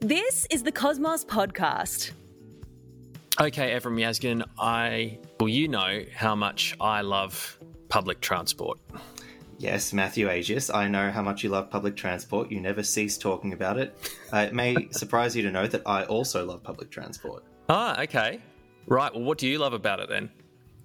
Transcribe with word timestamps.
This 0.00 0.46
is 0.50 0.62
the 0.62 0.72
Cosmos 0.72 1.24
Podcast. 1.24 2.12
Okay, 3.40 3.70
Evrim 3.70 3.98
Yazgin, 3.98 4.44
I 4.58 5.18
well, 5.40 5.48
you 5.48 5.68
know 5.68 6.02
how 6.14 6.34
much 6.34 6.76
I 6.80 7.00
love 7.00 7.58
public 7.88 8.20
transport. 8.20 8.78
Yes, 9.58 9.92
Matthew 9.92 10.28
Agius, 10.28 10.74
I 10.74 10.88
know 10.88 11.10
how 11.10 11.22
much 11.22 11.44
you 11.44 11.50
love 11.50 11.70
public 11.70 11.96
transport. 11.96 12.50
You 12.50 12.60
never 12.60 12.82
cease 12.82 13.16
talking 13.16 13.52
about 13.52 13.78
it. 13.78 13.96
Uh, 14.32 14.38
it 14.38 14.52
may 14.52 14.88
surprise 14.90 15.36
you 15.36 15.42
to 15.44 15.50
know 15.50 15.66
that 15.66 15.82
I 15.86 16.04
also 16.04 16.44
love 16.44 16.62
public 16.62 16.90
transport. 16.90 17.44
Ah, 17.68 18.00
okay. 18.02 18.40
Right. 18.86 19.14
Well, 19.14 19.22
what 19.22 19.38
do 19.38 19.46
you 19.46 19.58
love 19.58 19.72
about 19.72 20.00
it 20.00 20.08
then? 20.08 20.30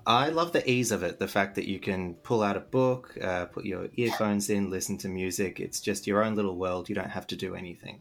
I 0.08 0.30
love 0.30 0.54
the 0.54 0.68
ease 0.70 0.94
of 0.94 1.04
it. 1.04 1.20
The 1.20 1.28
fact 1.28 1.56
that 1.56 1.68
you 1.68 1.80
can 1.80 2.14
pull 2.16 2.42
out 2.42 2.56
a 2.56 2.62
book, 2.62 3.18
uh, 3.22 3.46
put 3.46 3.66
your 3.66 3.90
earphones 3.98 4.50
in, 4.50 4.70
listen 4.70 4.98
to 5.00 5.10
music. 5.10 5.60
It's 5.60 5.82
just 5.82 6.08
your 6.08 6.24
own 6.24 6.34
little 6.34 6.56
world. 6.56 6.88
You 6.88 6.96
don't 6.96 7.10
have 7.10 7.28
to 7.28 7.36
do 7.36 7.56
anything. 7.56 8.00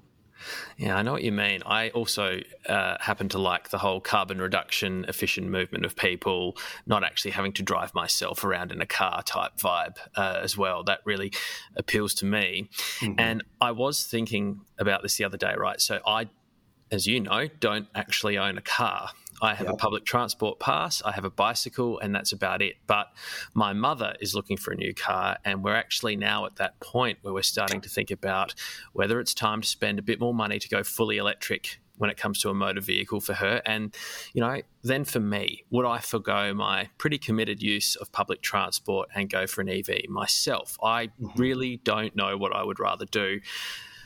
Yeah, 0.77 0.97
I 0.97 1.03
know 1.03 1.13
what 1.13 1.25
you 1.25 1.33
mean. 1.33 1.63
I 1.67 1.89
also 1.91 2.41
uh, 2.69 2.97
happen 3.01 3.29
to 3.31 3.39
like 3.39 3.71
the 3.71 3.79
whole 3.79 4.01
carbon 4.01 4.41
reduction, 4.41 5.05
efficient 5.09 5.49
movement 5.49 5.85
of 5.85 5.97
people, 5.97 6.57
not 6.87 7.03
actually 7.03 7.33
having 7.33 7.53
to 7.55 7.63
drive 7.65 7.93
myself 7.93 8.45
around 8.45 8.71
in 8.71 8.81
a 8.81 8.87
car 8.87 9.23
type 9.25 9.57
vibe 9.57 9.97
uh, 10.15 10.39
as 10.43 10.57
well. 10.57 10.85
That 10.85 11.01
really 11.05 11.33
appeals 11.75 12.15
to 12.15 12.27
me. 12.27 12.69
Mm-hmm. 13.01 13.19
And 13.19 13.43
I 13.61 13.73
was 13.73 14.07
thinking 14.07 14.61
about 14.79 15.03
this 15.03 15.17
the 15.17 15.25
other 15.25 15.39
day, 15.39 15.55
right? 15.57 15.81
So 15.81 16.01
I, 16.07 16.29
as 16.91 17.07
you 17.07 17.21
know, 17.21 17.49
don't 17.61 17.89
actually 17.95 18.39
own 18.39 18.59
a 18.59 18.63
car. 18.63 19.11
I 19.43 19.55
have 19.55 19.67
yep. 19.67 19.75
a 19.75 19.77
public 19.77 20.05
transport 20.07 20.59
pass, 20.59 21.03
I 21.05 21.13
have 21.13 21.25
a 21.25 21.31
bicycle, 21.31 21.99
and 21.99 22.15
that's 22.15 22.33
about 22.33 22.63
it. 22.63 22.77
But 22.87 23.09
my 23.53 23.73
mother 23.73 24.15
is 24.21 24.35
looking 24.35 24.57
for 24.57 24.73
a 24.73 24.77
new 24.77 24.95
car, 24.95 25.37
and 25.45 25.63
we're 25.63 25.75
actually 25.75 26.17
now 26.17 26.47
at 26.47 26.57
that 26.57 26.81
point 26.81 27.19
where 27.23 27.35
we're 27.35 27.43
starting 27.43 27.81
to 27.83 27.89
think 27.89 28.11
about 28.11 28.55
whether 28.93 29.21
it's 29.21 29.35
time 29.35 29.61
to 29.61 29.69
spend 29.69 29.99
a 29.99 30.03
bit 30.03 30.21
more 30.21 30.33
money 30.33 30.59
to 30.59 30.69
go 30.69 30.83
fully 30.83 31.19
electric 31.19 31.81
when 31.99 32.11
it 32.11 32.17
comes 32.17 32.41
to 32.41 32.51
a 32.51 32.55
motor 32.55 32.81
vehicle 32.81 33.21
for 33.21 33.35
her. 33.35 33.63
And, 33.65 33.95
you 34.33 34.41
know, 34.41 34.61
then 34.83 35.05
for 35.05 35.21
me, 35.21 35.65
would 35.71 35.87
I 35.87 35.99
forego 35.99 36.53
my 36.55 36.91
pretty 36.99 37.19
committed 37.19 37.63
use 37.63 37.97
of 37.97 38.13
public 38.13 38.43
transport 38.43 39.09
and 39.15 39.31
go 39.31 39.47
for 39.47 39.63
an 39.63 39.69
EV 39.69 40.09
myself? 40.09 40.77
I 40.83 41.07
mm-hmm. 41.07 41.41
really 41.41 41.77
don't 41.79 42.15
know 42.15 42.37
what 42.37 42.55
I 42.55 42.63
would 42.63 42.79
rather 42.79 43.07
do 43.07 43.41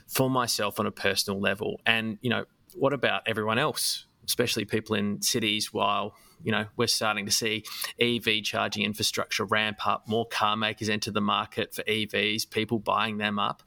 for 0.07 0.31
myself 0.31 0.81
on 0.81 0.87
a 0.87 0.93
personal 0.93 1.41
level. 1.41 1.81
And, 1.87 2.19
you 2.21 2.31
know, 2.31 2.45
what 2.75 2.93
about 2.93 3.23
everyone 3.27 3.59
else? 3.59 4.07
especially 4.31 4.65
people 4.65 4.95
in 4.95 5.21
cities, 5.21 5.73
while 5.73 6.15
you 6.43 6.53
know 6.53 6.67
we're 6.77 6.87
starting 6.87 7.27
to 7.27 7.33
see 7.33 7.65
EV 8.01 8.43
charging 8.45 8.85
infrastructure 8.85 9.45
ramp 9.45 9.87
up, 9.87 10.09
more 10.09 10.27
car 10.27 10.57
makers 10.57 10.89
enter 10.89 11.11
the 11.11 11.21
market 11.21 11.75
for 11.75 11.83
EVs, 11.83 12.49
people 12.49 12.79
buying 12.79 13.19
them 13.19 13.39
up. 13.39 13.63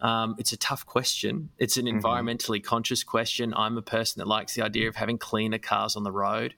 Um, 0.00 0.36
it's 0.38 0.52
a 0.52 0.56
tough 0.56 0.86
question. 0.86 1.50
It's 1.58 1.76
an 1.76 1.86
mm-hmm. 1.86 1.98
environmentally 1.98 2.62
conscious 2.62 3.02
question. 3.02 3.52
I'm 3.54 3.76
a 3.76 3.82
person 3.82 4.20
that 4.20 4.28
likes 4.28 4.54
the 4.54 4.62
idea 4.62 4.88
of 4.88 4.96
having 4.96 5.18
cleaner 5.18 5.58
cars 5.58 5.96
on 5.96 6.04
the 6.04 6.12
road 6.12 6.54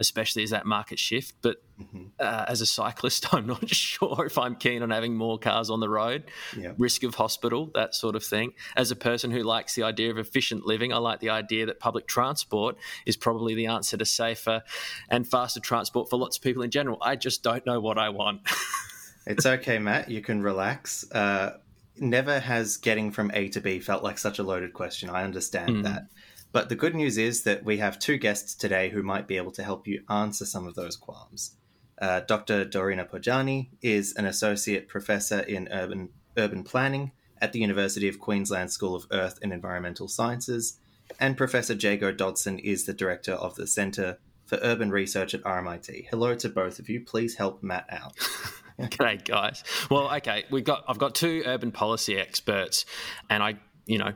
especially 0.00 0.42
as 0.42 0.50
that 0.50 0.66
market 0.66 0.98
shift. 0.98 1.34
But 1.42 1.62
mm-hmm. 1.80 2.04
uh, 2.18 2.46
as 2.48 2.60
a 2.60 2.66
cyclist, 2.66 3.26
I'm 3.34 3.46
not 3.46 3.68
sure 3.68 4.24
if 4.26 4.38
I'm 4.38 4.56
keen 4.56 4.82
on 4.82 4.90
having 4.90 5.16
more 5.16 5.38
cars 5.38 5.70
on 5.70 5.80
the 5.80 5.88
road, 5.88 6.24
yeah. 6.56 6.72
risk 6.78 7.02
of 7.04 7.14
hospital, 7.14 7.70
that 7.74 7.94
sort 7.94 8.16
of 8.16 8.24
thing. 8.24 8.52
As 8.76 8.90
a 8.90 8.96
person 8.96 9.30
who 9.30 9.42
likes 9.42 9.74
the 9.74 9.84
idea 9.84 10.10
of 10.10 10.18
efficient 10.18 10.66
living, 10.66 10.92
I 10.92 10.96
like 10.96 11.20
the 11.20 11.30
idea 11.30 11.66
that 11.66 11.78
public 11.78 12.06
transport 12.08 12.76
is 13.06 13.16
probably 13.16 13.54
the 13.54 13.66
answer 13.66 13.96
to 13.96 14.04
safer 14.04 14.62
and 15.08 15.28
faster 15.28 15.60
transport 15.60 16.10
for 16.10 16.16
lots 16.16 16.38
of 16.38 16.42
people 16.42 16.62
in 16.62 16.70
general. 16.70 16.98
I 17.00 17.16
just 17.16 17.42
don't 17.42 17.64
know 17.66 17.80
what 17.80 17.98
I 17.98 18.08
want. 18.08 18.40
it's 19.26 19.46
okay, 19.46 19.78
Matt. 19.78 20.10
You 20.10 20.22
can 20.22 20.42
relax. 20.42 21.10
Uh, 21.12 21.58
never 22.00 22.40
has 22.40 22.78
getting 22.78 23.10
from 23.10 23.30
A 23.34 23.48
to 23.48 23.60
B 23.60 23.78
felt 23.78 24.02
like 24.02 24.18
such 24.18 24.38
a 24.38 24.42
loaded 24.42 24.72
question. 24.72 25.10
I 25.10 25.24
understand 25.24 25.76
mm. 25.76 25.82
that. 25.84 26.06
But 26.52 26.68
the 26.68 26.74
good 26.74 26.94
news 26.94 27.16
is 27.16 27.44
that 27.44 27.64
we 27.64 27.78
have 27.78 27.98
two 27.98 28.16
guests 28.16 28.54
today 28.54 28.90
who 28.90 29.02
might 29.02 29.28
be 29.28 29.36
able 29.36 29.52
to 29.52 29.62
help 29.62 29.86
you 29.86 30.02
answer 30.08 30.44
some 30.44 30.66
of 30.66 30.74
those 30.74 30.96
qualms. 30.96 31.56
Uh, 32.00 32.20
Dr. 32.20 32.64
Dorina 32.64 33.08
Pojani 33.08 33.68
is 33.82 34.14
an 34.16 34.24
associate 34.24 34.88
professor 34.88 35.40
in 35.40 35.68
urban 35.70 36.08
urban 36.36 36.62
planning 36.62 37.12
at 37.40 37.52
the 37.52 37.58
University 37.58 38.08
of 38.08 38.18
Queensland 38.18 38.70
School 38.70 38.94
of 38.94 39.06
Earth 39.10 39.38
and 39.42 39.52
Environmental 39.52 40.08
Sciences, 40.08 40.78
and 41.18 41.36
Professor 41.36 41.74
Jago 41.74 42.12
Dodson 42.12 42.58
is 42.58 42.84
the 42.84 42.94
director 42.94 43.32
of 43.32 43.54
the 43.56 43.66
Centre 43.66 44.18
for 44.44 44.58
Urban 44.62 44.90
Research 44.90 45.34
at 45.34 45.42
RMIT. 45.42 46.06
Hello 46.10 46.34
to 46.34 46.48
both 46.48 46.78
of 46.78 46.88
you. 46.88 47.00
Please 47.00 47.36
help 47.36 47.62
Matt 47.62 47.86
out. 47.90 48.16
G'day, 48.80 49.24
guys. 49.24 49.62
Well, 49.90 50.12
okay, 50.16 50.44
we've 50.50 50.64
got 50.64 50.84
I've 50.88 50.98
got 50.98 51.14
two 51.14 51.42
urban 51.44 51.70
policy 51.70 52.16
experts, 52.16 52.86
and 53.28 53.42
I, 53.42 53.56
you 53.86 53.98
know, 53.98 54.14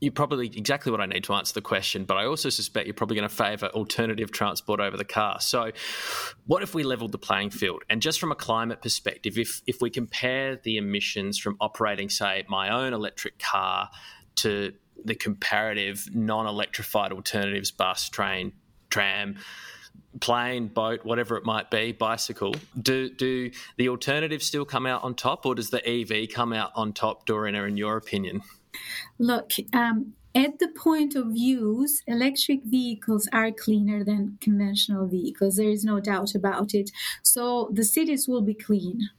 you're 0.00 0.12
probably 0.12 0.46
exactly 0.46 0.90
what 0.90 1.00
I 1.00 1.06
need 1.06 1.24
to 1.24 1.34
answer 1.34 1.52
the 1.52 1.60
question, 1.60 2.04
but 2.04 2.16
I 2.16 2.24
also 2.24 2.48
suspect 2.48 2.86
you're 2.86 2.94
probably 2.94 3.16
going 3.16 3.28
to 3.28 3.34
favour 3.34 3.66
alternative 3.68 4.32
transport 4.32 4.80
over 4.80 4.96
the 4.96 5.04
car. 5.04 5.40
So, 5.40 5.72
what 6.46 6.62
if 6.62 6.74
we 6.74 6.82
levelled 6.82 7.12
the 7.12 7.18
playing 7.18 7.50
field? 7.50 7.82
And 7.90 8.00
just 8.00 8.18
from 8.18 8.32
a 8.32 8.34
climate 8.34 8.80
perspective, 8.80 9.38
if 9.38 9.60
if 9.66 9.82
we 9.82 9.90
compare 9.90 10.56
the 10.56 10.78
emissions 10.78 11.38
from 11.38 11.56
operating, 11.60 12.08
say, 12.08 12.44
my 12.48 12.70
own 12.70 12.94
electric 12.94 13.38
car 13.38 13.90
to 14.36 14.72
the 15.04 15.14
comparative 15.14 16.08
non-electrified 16.14 17.12
alternatives, 17.12 17.70
bus, 17.70 18.08
train, 18.08 18.52
tram, 18.90 19.36
plane, 20.20 20.68
boat, 20.68 21.04
whatever 21.04 21.36
it 21.36 21.44
might 21.44 21.70
be, 21.70 21.92
bicycle, 21.92 22.54
do 22.80 23.10
do 23.10 23.50
the 23.76 23.90
alternatives 23.90 24.46
still 24.46 24.64
come 24.64 24.86
out 24.86 25.04
on 25.04 25.14
top, 25.14 25.44
or 25.44 25.54
does 25.54 25.68
the 25.68 25.86
EV 25.86 26.30
come 26.30 26.54
out 26.54 26.72
on 26.74 26.94
top, 26.94 27.26
Dorina, 27.26 27.68
in 27.68 27.76
your 27.76 27.98
opinion? 27.98 28.40
Look, 29.18 29.52
um, 29.72 30.14
at 30.34 30.58
the 30.58 30.68
point 30.68 31.16
of 31.16 31.36
use, 31.36 32.02
electric 32.06 32.62
vehicles 32.64 33.28
are 33.32 33.50
cleaner 33.50 34.04
than 34.04 34.38
conventional 34.40 35.06
vehicles. 35.06 35.56
There 35.56 35.68
is 35.68 35.84
no 35.84 36.00
doubt 36.00 36.34
about 36.34 36.74
it. 36.74 36.90
So 37.22 37.70
the 37.72 37.84
cities 37.84 38.28
will 38.28 38.42
be 38.42 38.54
clean 38.54 39.10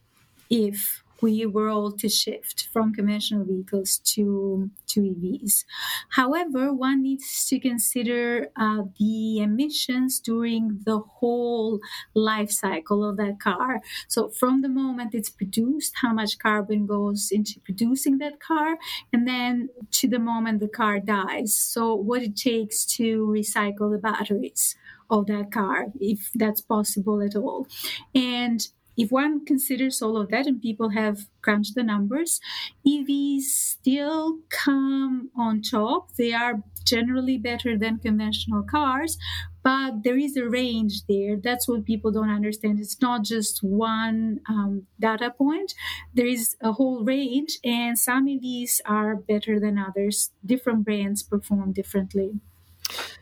if 0.48 1.01
we 1.22 1.46
were 1.46 1.68
all 1.68 1.92
to 1.92 2.08
shift 2.08 2.68
from 2.72 2.92
conventional 2.92 3.44
vehicles 3.44 3.98
to, 3.98 4.70
to 4.88 5.00
EVs. 5.00 5.64
However, 6.10 6.72
one 6.72 7.02
needs 7.02 7.46
to 7.48 7.58
consider 7.60 8.48
uh, 8.56 8.84
the 8.98 9.38
emissions 9.40 10.20
during 10.20 10.80
the 10.84 10.98
whole 11.00 11.80
life 12.14 12.50
cycle 12.50 13.04
of 13.08 13.16
that 13.16 13.40
car. 13.40 13.80
So, 14.08 14.28
from 14.30 14.62
the 14.62 14.68
moment 14.68 15.14
it's 15.14 15.30
produced, 15.30 15.94
how 16.02 16.12
much 16.12 16.38
carbon 16.38 16.86
goes 16.86 17.30
into 17.30 17.60
producing 17.60 18.18
that 18.18 18.40
car, 18.40 18.76
and 19.12 19.26
then 19.26 19.68
to 19.92 20.08
the 20.08 20.18
moment 20.18 20.60
the 20.60 20.68
car 20.68 21.00
dies. 21.00 21.54
So, 21.54 21.94
what 21.94 22.22
it 22.22 22.36
takes 22.36 22.84
to 22.96 23.26
recycle 23.26 23.90
the 23.92 23.98
batteries 23.98 24.76
of 25.10 25.26
that 25.26 25.52
car, 25.52 25.86
if 26.00 26.30
that's 26.34 26.60
possible 26.60 27.20
at 27.22 27.36
all. 27.36 27.66
And 28.14 28.66
if 28.96 29.10
one 29.10 29.44
considers 29.44 30.02
all 30.02 30.16
of 30.16 30.28
that 30.30 30.46
and 30.46 30.60
people 30.60 30.90
have 30.90 31.28
crunched 31.42 31.74
the 31.74 31.82
numbers, 31.82 32.40
EVs 32.86 33.42
still 33.42 34.38
come 34.50 35.30
on 35.36 35.62
top. 35.62 36.14
They 36.16 36.32
are 36.32 36.62
generally 36.84 37.38
better 37.38 37.78
than 37.78 37.98
conventional 37.98 38.62
cars, 38.62 39.16
but 39.62 40.02
there 40.02 40.18
is 40.18 40.36
a 40.36 40.48
range 40.48 41.06
there. 41.08 41.36
That's 41.36 41.68
what 41.68 41.84
people 41.84 42.10
don't 42.10 42.30
understand. 42.30 42.80
It's 42.80 43.00
not 43.00 43.22
just 43.24 43.62
one 43.62 44.40
um, 44.48 44.86
data 44.98 45.30
point, 45.30 45.74
there 46.14 46.26
is 46.26 46.56
a 46.60 46.72
whole 46.72 47.04
range, 47.04 47.58
and 47.64 47.98
some 47.98 48.28
EVs 48.28 48.80
are 48.84 49.16
better 49.16 49.60
than 49.60 49.78
others. 49.78 50.30
Different 50.44 50.84
brands 50.84 51.22
perform 51.22 51.72
differently. 51.72 52.40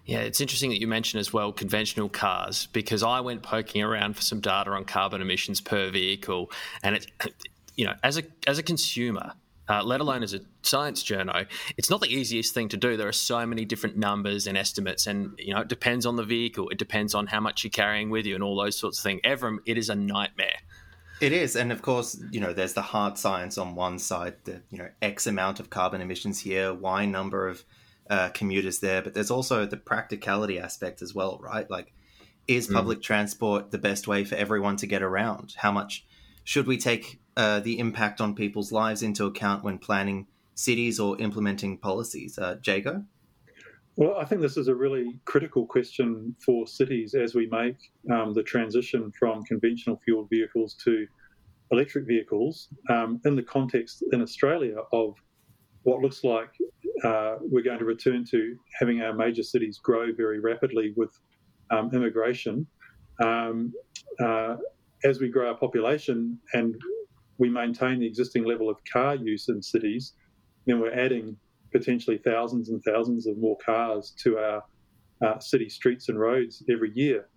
Yeah, 0.07 0.21
it's 0.21 0.41
interesting 0.41 0.71
that 0.71 0.81
you 0.81 0.87
mentioned 0.87 1.21
as 1.21 1.33
well 1.33 1.53
conventional 1.53 2.09
cars 2.09 2.67
because 2.73 3.03
I 3.03 3.21
went 3.21 3.43
poking 3.43 3.83
around 3.83 4.17
for 4.17 4.23
some 4.23 4.41
data 4.41 4.71
on 4.71 4.85
carbon 4.85 5.21
emissions 5.21 5.61
per 5.61 5.91
vehicle, 5.91 6.51
and 6.83 6.97
it, 6.97 7.07
you 7.77 7.85
know, 7.85 7.95
as 8.03 8.19
a 8.19 8.23
as 8.47 8.59
a 8.59 8.63
consumer, 8.63 9.33
uh, 9.69 9.83
let 9.85 10.01
alone 10.01 10.23
as 10.23 10.35
a 10.35 10.41
science 10.63 11.03
journo, 11.05 11.47
it's 11.77 11.91
not 11.91 12.01
the 12.01 12.09
easiest 12.09 12.53
thing 12.53 12.69
to 12.69 12.77
do. 12.77 12.97
There 12.97 13.09
are 13.09 13.13
so 13.13 13.47
many 13.47 13.65
different 13.65 13.97
numbers 13.97 14.47
and 14.47 14.59
estimates, 14.59 15.07
and 15.07 15.33
you 15.39 15.55
know, 15.55 15.61
it 15.61 15.69
depends 15.69 16.07
on 16.07 16.17
the 16.17 16.25
vehicle, 16.25 16.69
it 16.71 16.79
depends 16.79 17.15
on 17.15 17.29
how 17.29 17.41
much 17.41 17.63
you're 17.63 17.71
carrying 17.71 18.11
with 18.11 18.27
you, 18.27 18.35
and 18.35 18.43
all 18.43 18.57
those 18.57 18.77
sorts 18.77 18.99
of 18.99 19.05
things. 19.05 19.21
Evrim, 19.23 19.59
it 19.67 19.79
is 19.79 19.89
a 19.89 19.95
nightmare. 19.95 20.59
It 21.21 21.33
is, 21.33 21.55
and 21.55 21.71
of 21.71 21.83
course, 21.83 22.21
you 22.31 22.41
know, 22.41 22.55
there's 22.55 22.73
the 22.73 22.83
hard 22.83 23.19
science 23.19 23.59
on 23.59 23.75
one 23.75 23.99
side, 23.99 24.35
the 24.45 24.63
you 24.71 24.79
know 24.79 24.89
X 25.03 25.27
amount 25.27 25.61
of 25.61 25.71
carbon 25.71 26.01
emissions 26.01 26.41
here, 26.41 26.75
Y 26.75 27.05
number 27.05 27.47
of 27.47 27.65
uh, 28.11 28.29
commuters 28.31 28.81
there, 28.81 29.01
but 29.01 29.15
there's 29.15 29.31
also 29.31 29.65
the 29.65 29.77
practicality 29.77 30.59
aspect 30.59 31.01
as 31.01 31.15
well, 31.15 31.39
right? 31.41 31.71
Like, 31.71 31.95
is 32.49 32.69
mm. 32.69 32.75
public 32.75 33.01
transport 33.01 33.71
the 33.71 33.79
best 33.79 34.09
way 34.09 34.25
for 34.25 34.35
everyone 34.35 34.77
to 34.77 34.87
get 34.87 35.03
around? 35.03 35.55
How 35.57 35.71
much 35.71 36.05
should 36.43 36.67
we 36.67 36.77
take 36.77 37.21
uh, 37.37 37.61
the 37.61 37.79
impact 37.79 38.21
on 38.21 38.35
people's 38.35 38.73
lives 38.73 39.03
into 39.03 39.27
account 39.27 39.63
when 39.63 39.79
planning 39.79 40.27
cities 40.55 40.99
or 40.99 41.19
implementing 41.21 41.79
policies? 41.79 42.37
Uh, 42.37 42.57
Jago? 42.67 43.05
Well, 43.97 44.17
I 44.19 44.25
think 44.25 44.41
this 44.41 44.57
is 44.57 44.69
a 44.69 44.75
really 44.75 45.21
critical 45.25 45.67
question 45.67 46.35
for 46.45 46.67
cities 46.67 47.15
as 47.15 47.35
we 47.35 47.47
make 47.47 47.77
um, 48.11 48.33
the 48.35 48.43
transition 48.43 49.13
from 49.17 49.45
conventional 49.45 50.01
fueled 50.05 50.29
vehicles 50.31 50.75
to 50.85 51.07
electric 51.71 52.07
vehicles 52.07 52.69
um, 52.89 53.21
in 53.25 53.37
the 53.37 53.43
context 53.43 54.03
in 54.13 54.23
Australia 54.23 54.77
of 54.93 55.15
what 55.83 56.01
looks 56.01 56.25
like 56.25 56.51
uh, 57.05 57.37
we're 57.41 57.63
going 57.63 57.79
to 57.79 57.85
return 57.85 58.25
to 58.31 58.57
having 58.79 59.03
our 59.03 59.13
major 59.13 59.43
cities 59.43 59.79
grow 59.79 60.13
very 60.13 60.41
rapidly 60.41 60.93
with 60.97 61.11
um, 61.71 61.91
immigration. 61.95 62.67
Um, 63.23 63.73
uh, 64.19 64.57
as 65.05 65.21
we 65.21 65.29
grow 65.29 65.49
our 65.49 65.57
population 65.57 66.39
and 66.53 66.75
we 67.39 67.49
maintain 67.49 68.01
the 68.01 68.07
existing 68.07 68.45
level 68.45 68.69
of 68.69 68.77
car 68.91 69.15
use 69.15 69.49
in 69.49 69.63
cities, 69.63 70.13
then 70.67 70.81
we're 70.81 70.93
adding 70.93 71.37
potentially 71.73 72.19
thousands 72.19 72.69
and 72.69 72.83
thousands 72.85 73.27
of 73.27 73.39
more 73.39 73.57
cars 73.65 74.15
to 74.23 74.39
our 74.39 74.63
uh, 75.25 75.39
city 75.39 75.69
streets 75.69 76.09
and 76.09 76.19
roads 76.19 76.63
every 76.69 76.93
year. 76.95 77.29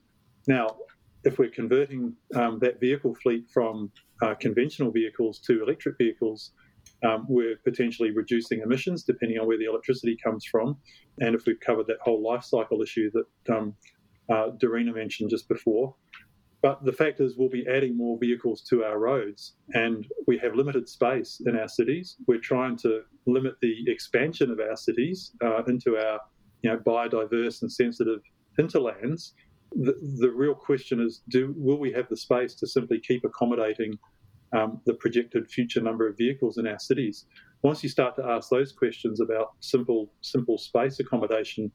Now, 0.48 0.75
if 1.24 1.38
we're 1.38 1.50
converting 1.50 2.13
um, 2.36 2.59
that 2.59 2.80
vehicle 2.80 3.16
fleet 3.16 3.45
from 3.54 3.92
uh, 4.21 4.33
conventional 4.36 4.92
vehicles 4.92 5.39
to 5.39 5.63
electric 5.63 5.98
vehicles, 5.98 6.51
um, 7.04 7.26
we're 7.28 7.58
potentially 7.64 8.12
reducing 8.12 8.62
emissions 8.62 9.04
depending 9.04 9.40
on 9.40 9.48
where 9.48 9.58
the 9.58 9.66
electricity 9.66 10.18
comes 10.24 10.46
from. 10.46 10.78
And 11.20 11.36
if 11.36 11.46
we've 11.46 11.60
covered 11.60 11.88
that 11.88 11.98
whole 12.02 12.22
life 12.24 12.44
cycle 12.44 12.82
issue 12.82 13.10
that 13.14 13.56
um, 13.56 13.76
uh, 14.30 14.50
Dorina 14.62 14.94
mentioned 14.96 15.30
just 15.30 15.48
before. 15.48 15.96
But 16.62 16.86
the 16.86 16.94
fact 16.94 17.20
is, 17.20 17.36
we'll 17.38 17.50
be 17.50 17.68
adding 17.68 17.98
more 17.98 18.18
vehicles 18.18 18.62
to 18.70 18.86
our 18.86 18.98
roads, 18.98 19.56
and 19.74 20.08
we 20.28 20.38
have 20.38 20.56
limited 20.56 20.88
space 20.88 21.42
in 21.46 21.58
our 21.58 21.68
cities. 21.68 22.16
We're 22.26 22.40
trying 22.40 22.78
to 22.78 23.02
limit 23.26 23.56
the 23.62 23.84
expansion 23.88 24.50
of 24.50 24.62
our 24.62 24.78
cities 24.78 25.34
uh, 25.44 25.62
into 25.66 25.98
our 25.98 26.22
you 26.62 26.72
know, 26.72 26.78
biodiverse 26.78 27.62
and 27.64 27.72
sensitive 27.72 28.22
hinterlands. 28.58 29.34
The, 29.74 29.94
the 30.20 30.32
real 30.32 30.56
question 30.56 31.02
is 31.02 31.22
do 31.30 31.54
will 31.58 31.80
we 31.80 31.92
have 31.92 32.08
the 32.08 32.16
space 32.16 32.54
to 32.56 32.68
simply 32.68 33.00
keep 33.00 33.26
accommodating 33.26 34.00
um, 34.54 34.80
the 34.86 34.94
projected 34.94 35.50
future 35.50 35.82
number 35.82 36.08
of 36.08 36.18
vehicles 36.18 36.58
in 36.58 36.68
our 36.68 36.80
cities. 36.80 37.26
Once 37.64 37.82
you 37.84 37.90
start 37.90 38.16
to 38.16 38.26
ask 38.26 38.50
those 38.50 38.72
questions 38.72 39.20
about 39.22 39.54
simple 39.60 40.12
simple 40.22 40.58
space 40.58 41.00
accommodation, 41.00 41.72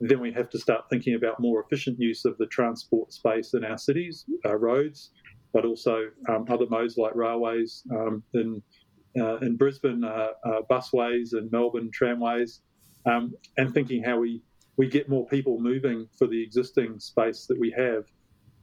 then 0.00 0.20
we 0.20 0.32
have 0.32 0.50
to 0.50 0.58
start 0.58 0.84
thinking 0.90 1.14
about 1.14 1.40
more 1.40 1.62
efficient 1.62 1.98
use 1.98 2.24
of 2.24 2.36
the 2.38 2.46
transport 2.46 3.12
space 3.12 3.54
in 3.54 3.64
our 3.64 3.78
cities, 3.78 4.24
our 4.44 4.58
roads, 4.58 5.10
but 5.52 5.64
also 5.64 6.06
um, 6.28 6.44
other 6.50 6.66
modes 6.68 6.96
like 6.96 7.14
railways 7.14 7.82
um, 7.92 8.22
in 8.34 8.62
uh, 9.18 9.36
in 9.38 9.56
Brisbane, 9.56 10.04
uh, 10.04 10.28
uh, 10.44 10.60
busways, 10.70 11.32
and 11.32 11.50
Melbourne 11.50 11.90
tramways, 11.90 12.60
um, 13.06 13.32
and 13.56 13.72
thinking 13.72 14.02
how 14.02 14.18
we 14.18 14.42
we 14.76 14.88
get 14.88 15.08
more 15.08 15.26
people 15.26 15.58
moving 15.58 16.06
for 16.18 16.26
the 16.26 16.42
existing 16.42 16.98
space 16.98 17.46
that 17.46 17.58
we 17.58 17.70
have, 17.76 18.04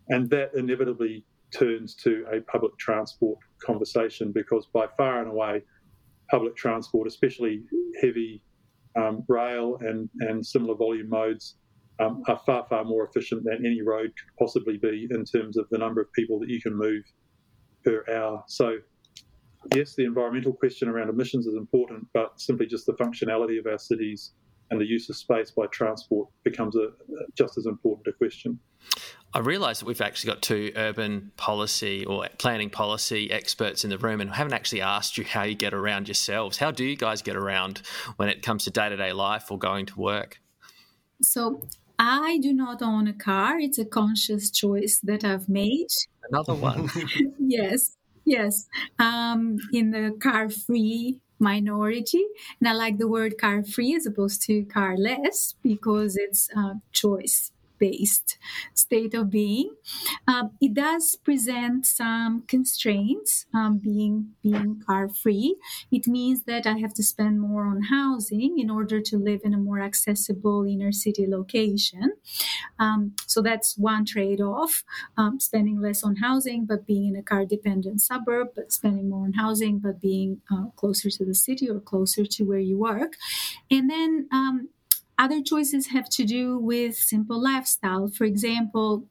and 0.09 0.29
that 0.29 0.53
inevitably 0.53 1.25
turns 1.51 1.95
to 1.95 2.25
a 2.31 2.41
public 2.41 2.77
transport 2.77 3.39
conversation 3.65 4.31
because 4.31 4.67
by 4.73 4.87
far 4.97 5.19
and 5.21 5.29
away, 5.29 5.61
public 6.29 6.55
transport, 6.55 7.07
especially 7.07 7.63
heavy 8.01 8.41
um, 8.95 9.23
rail 9.27 9.77
and, 9.81 10.09
and 10.19 10.45
similar 10.45 10.75
volume 10.75 11.09
modes, 11.09 11.55
um, 11.99 12.23
are 12.27 12.39
far, 12.45 12.65
far 12.69 12.83
more 12.83 13.07
efficient 13.07 13.43
than 13.43 13.65
any 13.65 13.81
road 13.81 14.11
could 14.17 14.37
possibly 14.39 14.77
be 14.77 15.07
in 15.11 15.23
terms 15.25 15.57
of 15.57 15.67
the 15.69 15.77
number 15.77 16.01
of 16.01 16.11
people 16.13 16.39
that 16.39 16.49
you 16.49 16.59
can 16.61 16.75
move 16.75 17.03
per 17.85 18.03
hour. 18.11 18.43
So, 18.47 18.77
yes, 19.75 19.95
the 19.95 20.05
environmental 20.05 20.53
question 20.53 20.89
around 20.89 21.09
emissions 21.09 21.45
is 21.45 21.55
important, 21.55 22.07
but 22.13 22.39
simply 22.39 22.65
just 22.65 22.85
the 22.85 22.93
functionality 22.93 23.59
of 23.59 23.67
our 23.67 23.77
cities 23.77 24.31
and 24.71 24.81
the 24.81 24.85
use 24.85 25.09
of 25.09 25.15
space 25.15 25.51
by 25.51 25.67
transport 25.67 26.29
becomes 26.43 26.75
a, 26.75 26.87
just 27.37 27.57
as 27.57 27.67
important 27.67 28.07
a 28.07 28.13
question. 28.13 28.59
I 29.35 29.39
realise 29.39 29.79
that 29.79 29.87
we've 29.87 30.01
actually 30.01 30.31
got 30.31 30.43
two 30.43 30.71
urban 30.75 31.31
policy 31.37 32.05
or 32.05 32.27
planning 32.37 32.69
policy 32.69 33.31
experts 33.31 33.83
in 33.83 33.89
the 33.89 33.97
room 33.97 34.21
and 34.21 34.29
haven't 34.29 34.53
actually 34.53 34.81
asked 34.81 35.17
you 35.17 35.23
how 35.23 35.41
you 35.41 35.55
get 35.55 35.73
around 35.73 36.07
yourselves. 36.07 36.57
How 36.57 36.69
do 36.69 36.85
you 36.85 36.95
guys 36.95 37.23
get 37.23 37.35
around 37.35 37.81
when 38.17 38.29
it 38.29 38.43
comes 38.43 38.65
to 38.65 38.69
day 38.69 38.89
to 38.89 38.95
day 38.95 39.11
life 39.11 39.49
or 39.49 39.57
going 39.57 39.87
to 39.87 39.99
work? 39.99 40.39
So, 41.21 41.61
I 41.97 42.37
do 42.39 42.53
not 42.53 42.83
own 42.83 43.07
a 43.07 43.13
car. 43.13 43.59
It's 43.59 43.79
a 43.79 43.85
conscious 43.85 44.51
choice 44.51 44.99
that 45.01 45.23
I've 45.23 45.49
made. 45.49 45.87
Another 46.29 46.53
one. 46.53 46.89
yes, 47.39 47.97
yes. 48.25 48.67
Um, 48.99 49.57
in 49.71 49.91
the 49.91 50.15
car 50.21 50.49
free 50.49 51.21
minority. 51.39 52.23
And 52.59 52.69
I 52.69 52.73
like 52.73 52.97
the 52.97 53.07
word 53.07 53.37
car 53.39 53.63
free 53.63 53.95
as 53.95 54.05
opposed 54.05 54.43
to 54.43 54.63
car 54.65 54.95
less 54.95 55.55
because 55.63 56.15
it's 56.17 56.49
a 56.55 56.75
choice 56.91 57.51
based 57.79 58.37
state 58.73 59.13
of 59.13 59.29
being. 59.29 59.75
Um, 60.27 60.51
it 60.61 60.73
does 60.73 61.15
present 61.15 61.85
some 61.85 62.43
constraints 62.47 63.45
um, 63.53 63.77
being 63.77 64.35
being 64.41 64.81
car 64.85 65.09
free. 65.09 65.57
It 65.91 66.07
means 66.07 66.43
that 66.43 66.65
I 66.67 66.77
have 66.79 66.93
to 66.95 67.03
spend 67.03 67.41
more 67.41 67.65
on 67.65 67.83
housing 67.83 68.59
in 68.59 68.69
order 68.69 69.01
to 69.01 69.17
live 69.17 69.41
in 69.43 69.53
a 69.53 69.57
more 69.57 69.79
accessible 69.81 70.65
inner 70.65 70.91
city 70.91 71.25
location. 71.27 72.13
Um, 72.79 73.15
so 73.27 73.41
that's 73.41 73.77
one 73.77 74.05
trade 74.05 74.41
off: 74.41 74.83
um, 75.17 75.39
spending 75.39 75.79
less 75.81 76.03
on 76.03 76.17
housing 76.17 76.65
but 76.65 76.85
being 76.85 77.07
in 77.07 77.15
a 77.15 77.23
car 77.23 77.45
dependent 77.45 78.01
suburb, 78.01 78.49
but 78.55 78.71
spending 78.71 79.09
more 79.09 79.25
on 79.25 79.33
housing 79.33 79.79
but 79.79 80.01
being 80.01 80.41
uh, 80.51 80.67
closer 80.75 81.09
to 81.09 81.25
the 81.25 81.35
city 81.35 81.69
or 81.69 81.79
closer 81.79 82.25
to 82.25 82.43
where 82.43 82.59
you 82.59 82.77
work. 82.77 83.13
And 83.71 83.89
then 83.89 84.27
um, 84.31 84.69
other 85.17 85.41
choices 85.41 85.87
have 85.87 86.09
to 86.09 86.25
do 86.25 86.57
with 86.57 86.95
simple 86.95 87.41
lifestyle. 87.41 88.07
For 88.07 88.25
example, 88.25 89.07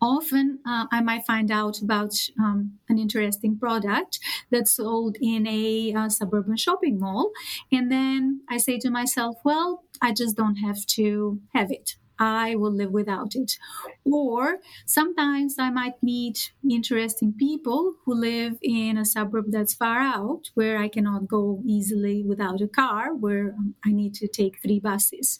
often 0.00 0.58
uh, 0.66 0.86
I 0.90 1.00
might 1.00 1.24
find 1.24 1.50
out 1.50 1.80
about 1.80 2.14
um, 2.38 2.78
an 2.88 2.98
interesting 2.98 3.58
product 3.58 4.18
that's 4.50 4.72
sold 4.72 5.16
in 5.20 5.46
a 5.46 5.94
uh, 5.94 6.08
suburban 6.08 6.56
shopping 6.56 6.98
mall. 6.98 7.30
And 7.70 7.90
then 7.90 8.42
I 8.50 8.58
say 8.58 8.78
to 8.80 8.90
myself, 8.90 9.36
well, 9.44 9.84
I 10.02 10.12
just 10.12 10.36
don't 10.36 10.56
have 10.56 10.84
to 10.86 11.40
have 11.54 11.70
it. 11.70 11.96
I 12.22 12.54
will 12.56 12.72
live 12.72 12.92
without 12.92 13.34
it. 13.34 13.58
Or 14.04 14.58
sometimes 14.86 15.56
I 15.58 15.70
might 15.70 16.02
meet 16.02 16.52
interesting 16.68 17.32
people 17.32 17.96
who 18.04 18.14
live 18.14 18.58
in 18.62 18.96
a 18.96 19.04
suburb 19.04 19.46
that's 19.48 19.74
far 19.74 19.98
out 20.00 20.50
where 20.54 20.78
I 20.78 20.88
cannot 20.88 21.28
go 21.28 21.62
easily 21.66 22.22
without 22.22 22.60
a 22.60 22.68
car, 22.68 23.14
where 23.14 23.54
um, 23.58 23.74
I 23.84 23.92
need 23.92 24.14
to 24.14 24.28
take 24.28 24.60
three 24.62 24.80
buses 24.80 25.38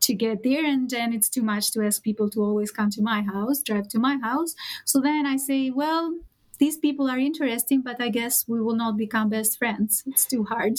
to 0.00 0.14
get 0.14 0.42
there. 0.42 0.64
And 0.64 0.88
then 0.88 1.12
it's 1.12 1.28
too 1.28 1.42
much 1.42 1.72
to 1.72 1.82
ask 1.84 2.02
people 2.02 2.30
to 2.30 2.40
always 2.42 2.70
come 2.70 2.90
to 2.90 3.02
my 3.02 3.22
house, 3.22 3.62
drive 3.62 3.88
to 3.88 3.98
my 3.98 4.16
house. 4.22 4.54
So 4.84 5.00
then 5.00 5.26
I 5.26 5.36
say, 5.36 5.70
well, 5.70 6.18
these 6.62 6.78
people 6.78 7.10
are 7.10 7.18
interesting, 7.18 7.82
but 7.82 8.00
I 8.00 8.08
guess 8.08 8.46
we 8.46 8.60
will 8.60 8.76
not 8.76 8.96
become 8.96 9.28
best 9.28 9.58
friends. 9.58 10.04
It's 10.06 10.24
too 10.24 10.44
hard 10.44 10.74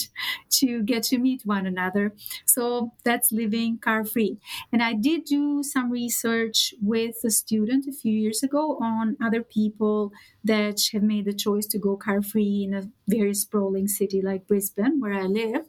to 0.60 0.82
get 0.82 1.02
to 1.10 1.18
meet 1.18 1.42
one 1.44 1.66
another. 1.66 2.14
So 2.46 2.94
that's 3.04 3.30
living 3.30 3.76
car 3.76 4.02
free. 4.06 4.38
And 4.72 4.82
I 4.82 4.94
did 4.94 5.24
do 5.26 5.62
some 5.62 5.90
research 5.90 6.72
with 6.80 7.16
a 7.22 7.30
student 7.30 7.86
a 7.86 7.92
few 7.92 8.14
years 8.18 8.42
ago 8.42 8.78
on 8.80 9.18
other 9.22 9.42
people 9.42 10.10
that 10.42 10.80
have 10.92 11.02
made 11.02 11.26
the 11.26 11.34
choice 11.34 11.66
to 11.66 11.78
go 11.78 11.98
car 11.98 12.22
free 12.22 12.64
in 12.64 12.72
a 12.72 12.88
very 13.06 13.34
sprawling 13.34 13.86
city 13.86 14.22
like 14.22 14.46
Brisbane, 14.48 15.00
where 15.00 15.12
I 15.12 15.24
live. 15.24 15.66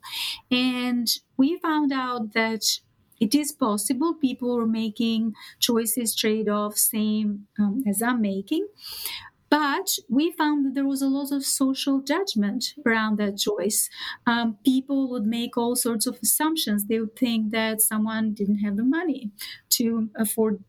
And 0.50 1.08
we 1.36 1.58
found 1.58 1.92
out 1.92 2.32
that 2.36 2.64
it 3.20 3.34
is 3.34 3.52
possible 3.52 4.14
people 4.14 4.58
are 4.58 4.66
making 4.66 5.34
choices 5.60 6.14
trade-offs 6.16 6.90
same 6.92 7.48
um, 7.58 7.82
as 7.88 8.02
i'm 8.02 8.20
making 8.22 8.68
but 9.56 10.00
we 10.10 10.34
found 10.34 10.66
that 10.66 10.74
there 10.74 10.86
was 10.86 11.02
a 11.02 11.08
lot 11.08 11.32
of 11.32 11.46
social 11.46 12.02
judgment 12.02 12.74
around 12.86 13.18
that 13.18 13.38
choice. 13.38 13.90
Um, 14.28 14.58
people 14.66 15.10
would 15.12 15.26
make 15.26 15.56
all 15.56 15.78
sorts 15.78 16.06
of 16.06 16.20
assumptions. 16.22 16.88
They 16.88 17.00
would 17.00 17.16
think 17.16 17.52
that 17.52 17.80
someone 17.80 18.34
didn't 18.34 18.60
have 18.66 18.76
the 18.76 18.84
money 18.84 19.32
to 19.78 20.10
afford 20.18 20.62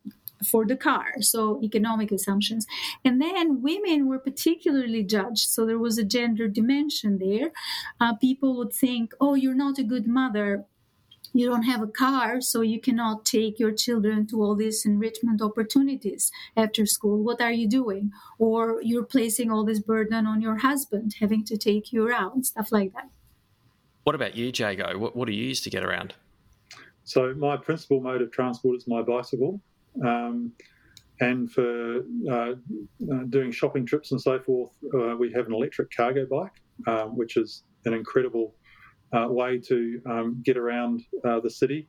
for 0.49 0.65
the 0.65 0.77
car. 0.77 1.15
So 1.19 1.59
economic 1.61 2.13
assumptions. 2.13 2.65
And 3.03 3.21
then 3.21 3.61
women 3.61 4.07
were 4.07 4.19
particularly 4.19 5.03
judged. 5.03 5.49
So 5.49 5.65
there 5.65 5.79
was 5.79 5.97
a 5.97 6.05
gender 6.05 6.47
dimension 6.47 7.17
there. 7.17 7.51
Uh, 7.99 8.15
people 8.15 8.55
would 8.55 8.71
think 8.71 9.13
oh 9.19 9.33
you're 9.33 9.63
not 9.65 9.79
a 9.79 9.83
good 9.83 10.07
mother 10.07 10.65
you 11.37 11.47
don't 11.47 11.63
have 11.63 11.81
a 11.81 11.87
car, 11.87 12.41
so 12.41 12.61
you 12.61 12.79
cannot 12.79 13.25
take 13.25 13.59
your 13.59 13.71
children 13.71 14.25
to 14.27 14.41
all 14.41 14.55
these 14.55 14.85
enrichment 14.85 15.41
opportunities 15.41 16.31
after 16.55 16.85
school. 16.85 17.23
What 17.23 17.41
are 17.41 17.51
you 17.51 17.67
doing? 17.67 18.11
Or 18.39 18.81
you're 18.81 19.05
placing 19.05 19.51
all 19.51 19.63
this 19.63 19.79
burden 19.79 20.25
on 20.25 20.41
your 20.41 20.57
husband, 20.57 21.15
having 21.19 21.43
to 21.45 21.57
take 21.57 21.93
you 21.93 22.07
around, 22.07 22.45
stuff 22.45 22.71
like 22.71 22.93
that. 22.93 23.09
What 24.03 24.15
about 24.15 24.35
you, 24.35 24.51
Jago? 24.53 24.97
What, 24.97 25.15
what 25.15 25.27
do 25.27 25.33
you 25.33 25.45
use 25.45 25.61
to 25.61 25.69
get 25.69 25.83
around? 25.83 26.15
So, 27.03 27.33
my 27.35 27.55
principal 27.57 27.99
mode 28.01 28.21
of 28.21 28.31
transport 28.31 28.77
is 28.77 28.87
my 28.87 29.01
bicycle. 29.01 29.61
Um, 30.05 30.51
and 31.19 31.51
for 31.51 32.03
uh, 32.31 32.33
uh, 32.33 32.53
doing 33.29 33.51
shopping 33.51 33.85
trips 33.85 34.11
and 34.11 34.21
so 34.21 34.39
forth, 34.39 34.71
uh, 34.93 35.15
we 35.15 35.31
have 35.33 35.47
an 35.47 35.53
electric 35.53 35.89
cargo 35.95 36.25
bike, 36.29 36.61
um, 36.85 37.17
which 37.17 37.37
is 37.37 37.63
an 37.85 37.93
incredible 37.93 38.53
uh, 39.13 39.27
way 39.29 39.59
to 39.59 40.01
um, 40.05 40.41
get 40.43 40.57
around 40.57 41.03
uh, 41.25 41.39
the 41.39 41.49
city. 41.49 41.87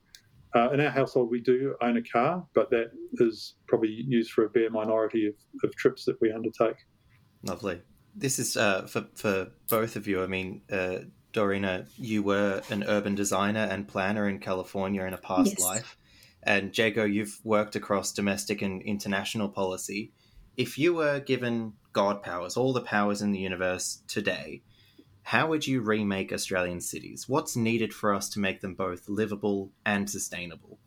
Uh, 0.55 0.71
in 0.71 0.81
our 0.81 0.91
household, 0.91 1.31
we 1.31 1.41
do 1.41 1.75
own 1.83 1.97
a 1.99 2.03
car, 2.03 2.47
but 2.55 2.71
that 2.71 2.91
is 3.15 3.55
probably 3.67 3.91
used 3.91 4.31
for 4.31 4.45
a 4.45 4.49
bare 4.49 4.71
minority 4.71 5.27
of, 5.27 5.35
of 5.63 5.75
trips 5.77 6.05
that 6.05 6.17
we 6.21 6.33
undertake. 6.33 6.77
Lovely. 7.43 7.83
This 8.15 8.39
is 8.39 8.57
uh, 8.57 8.87
for 8.87 9.07
for 9.15 9.49
both 9.69 9.97
of 9.97 10.09
you. 10.09 10.23
I 10.23 10.27
mean, 10.27 10.63
uh, 10.73 11.01
Dorina, 11.33 11.87
you 11.97 12.23
were 12.23 12.63
an 12.71 12.85
urban 12.89 13.15
designer 13.15 13.69
and 13.71 13.87
planner 13.87 14.29
in 14.29 14.39
California 14.39 15.05
in 15.05 15.13
a 15.13 15.19
past 15.19 15.53
yes. 15.59 15.61
life. 15.61 15.97
And 16.43 16.77
Jago, 16.77 17.05
you've 17.05 17.39
worked 17.45 17.77
across 17.77 18.13
domestic 18.13 18.63
and 18.63 18.81
international 18.83 19.49
policy. 19.49 20.13
If 20.57 20.79
you 20.79 20.95
were 20.95 21.21
given 21.21 21.75
God 21.93 22.23
powers, 22.23 22.57
all 22.57 22.73
the 22.73 22.81
powers 22.81 23.23
in 23.23 23.33
the 23.33 23.39
universe 23.39 24.03
today, 24.09 24.63
how 25.29 25.47
would 25.47 25.67
you 25.67 25.83
remake 25.83 26.33
Australian 26.33 26.81
cities? 26.81 27.29
What's 27.29 27.55
needed 27.55 27.93
for 27.93 28.15
us 28.15 28.31
to 28.31 28.41
make 28.41 28.63
them 28.63 28.73
both 28.73 29.11
livable 29.11 29.71
and 29.85 30.09
sustainable? 30.09 30.79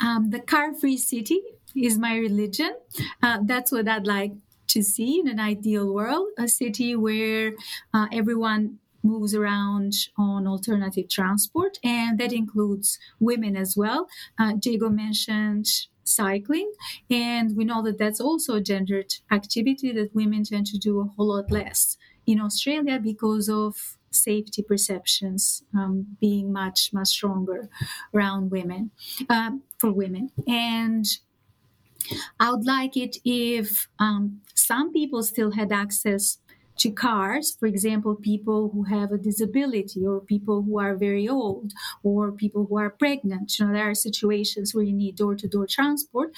Um, 0.00 0.30
the 0.30 0.38
car 0.38 0.72
free 0.72 0.96
city 0.96 1.40
is 1.74 1.98
my 1.98 2.14
religion. 2.14 2.76
Uh, 3.20 3.38
that's 3.42 3.72
what 3.72 3.88
I'd 3.88 4.06
like 4.06 4.34
to 4.68 4.80
see 4.80 5.18
in 5.18 5.26
an 5.26 5.40
ideal 5.40 5.92
world 5.92 6.28
a 6.38 6.46
city 6.46 6.94
where 6.94 7.54
uh, 7.92 8.06
everyone 8.12 8.78
moves 9.02 9.34
around 9.34 9.92
on 10.16 10.46
alternative 10.46 11.08
transport, 11.08 11.80
and 11.82 12.20
that 12.20 12.32
includes 12.32 12.96
women 13.18 13.56
as 13.56 13.76
well. 13.76 14.06
Uh, 14.38 14.52
Jago 14.62 14.88
mentioned 14.88 15.66
cycling, 16.04 16.70
and 17.10 17.56
we 17.56 17.64
know 17.64 17.82
that 17.82 17.98
that's 17.98 18.20
also 18.20 18.54
a 18.54 18.60
gendered 18.60 19.14
activity 19.32 19.90
that 19.90 20.14
women 20.14 20.44
tend 20.44 20.66
to 20.66 20.78
do 20.78 21.00
a 21.00 21.10
whole 21.16 21.34
lot 21.34 21.50
less 21.50 21.96
in 22.26 22.40
Australia 22.40 22.98
because 23.00 23.48
of 23.48 23.98
safety 24.10 24.62
perceptions 24.62 25.62
um, 25.74 26.16
being 26.20 26.52
much 26.52 26.90
much 26.92 27.08
stronger 27.08 27.68
around 28.14 28.50
women 28.50 28.90
um, 29.28 29.62
for 29.78 29.92
women 29.92 30.30
and 30.48 31.04
I 32.38 32.50
would 32.52 32.64
like 32.64 32.96
it 32.96 33.16
if 33.24 33.88
um, 33.98 34.42
some 34.54 34.92
people 34.92 35.22
still 35.22 35.52
had 35.52 35.72
access 35.72 36.38
to 36.78 36.90
cars, 36.90 37.56
for 37.58 37.66
example, 37.66 38.14
people 38.14 38.68
who 38.68 38.82
have 38.84 39.10
a 39.10 39.16
disability 39.16 40.04
or 40.06 40.20
people 40.20 40.62
who 40.62 40.78
are 40.78 40.94
very 40.94 41.26
old 41.26 41.72
or 42.02 42.30
people 42.32 42.66
who 42.66 42.76
are 42.76 42.90
pregnant. 42.90 43.58
You 43.58 43.66
know, 43.66 43.72
there 43.72 43.88
are 43.88 43.94
situations 43.94 44.74
where 44.74 44.84
you 44.84 44.92
need 44.92 45.16
door 45.16 45.36
to 45.36 45.48
door 45.48 45.66
transport. 45.66 46.34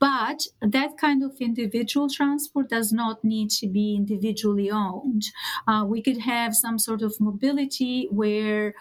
But 0.00 0.46
that 0.60 0.96
kind 0.96 1.22
of 1.22 1.36
individual 1.40 2.08
transport 2.08 2.68
does 2.68 2.92
not 2.92 3.24
need 3.24 3.50
to 3.50 3.66
be 3.66 3.94
individually 3.94 4.70
owned. 4.70 5.24
Uh, 5.66 5.84
we 5.86 6.02
could 6.02 6.18
have 6.18 6.54
some 6.54 6.78
sort 6.78 7.02
of 7.02 7.20
mobility 7.20 8.08
where 8.10 8.74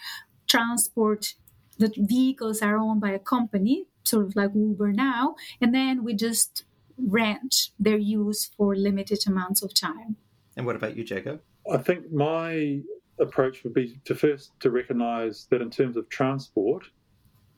transport, 0.48 1.34
the 1.78 1.92
vehicles 1.98 2.62
are 2.62 2.78
owned 2.78 3.02
by 3.02 3.12
a 3.12 3.20
company, 3.20 3.86
sort 4.04 4.26
of 4.26 4.36
like 4.36 4.52
Uber 4.56 4.94
now, 4.94 5.36
and 5.60 5.74
then 5.74 6.04
we 6.04 6.14
just 6.14 6.64
rent 6.98 7.70
their 7.80 7.98
use 7.98 8.50
for 8.58 8.76
limited 8.76 9.20
amounts 9.28 9.62
of 9.62 9.74
time. 9.74 10.16
And 10.56 10.66
what 10.66 10.76
about 10.76 10.96
you, 10.96 11.04
Jago? 11.04 11.40
I 11.72 11.78
think 11.78 12.12
my 12.12 12.82
approach 13.20 13.64
would 13.64 13.74
be 13.74 14.00
to 14.06 14.16
first 14.16 14.52
to 14.60 14.72
recognise 14.72 15.48
that 15.50 15.62
in 15.62 15.70
terms 15.70 15.98
of 15.98 16.08
transport, 16.10 16.86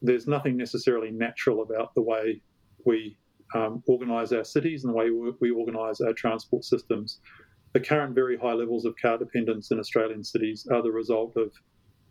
there's 0.01 0.27
nothing 0.27 0.57
necessarily 0.57 1.11
natural 1.11 1.61
about 1.61 1.93
the 1.95 2.01
way 2.01 2.41
we 2.85 3.17
um, 3.56 3.84
organise 3.88 4.32
our 4.32 4.44
cities 4.44 4.84
and 4.84 4.94
the 4.94 4.98
way 4.98 5.10
we, 5.10 5.32
we 5.39 5.51
organise 5.51 6.01
our 6.01 6.13
transport 6.13 6.63
systems. 6.63 7.20
The 7.74 7.79
current 7.79 8.15
very 8.15 8.38
high 8.38 8.53
levels 8.53 8.86
of 8.86 8.96
car 9.01 9.18
dependence 9.18 9.72
in 9.72 9.79
Australian 9.79 10.24
cities 10.24 10.68
are 10.72 10.82
the 10.82 10.91
result 10.91 11.36
of 11.38 11.51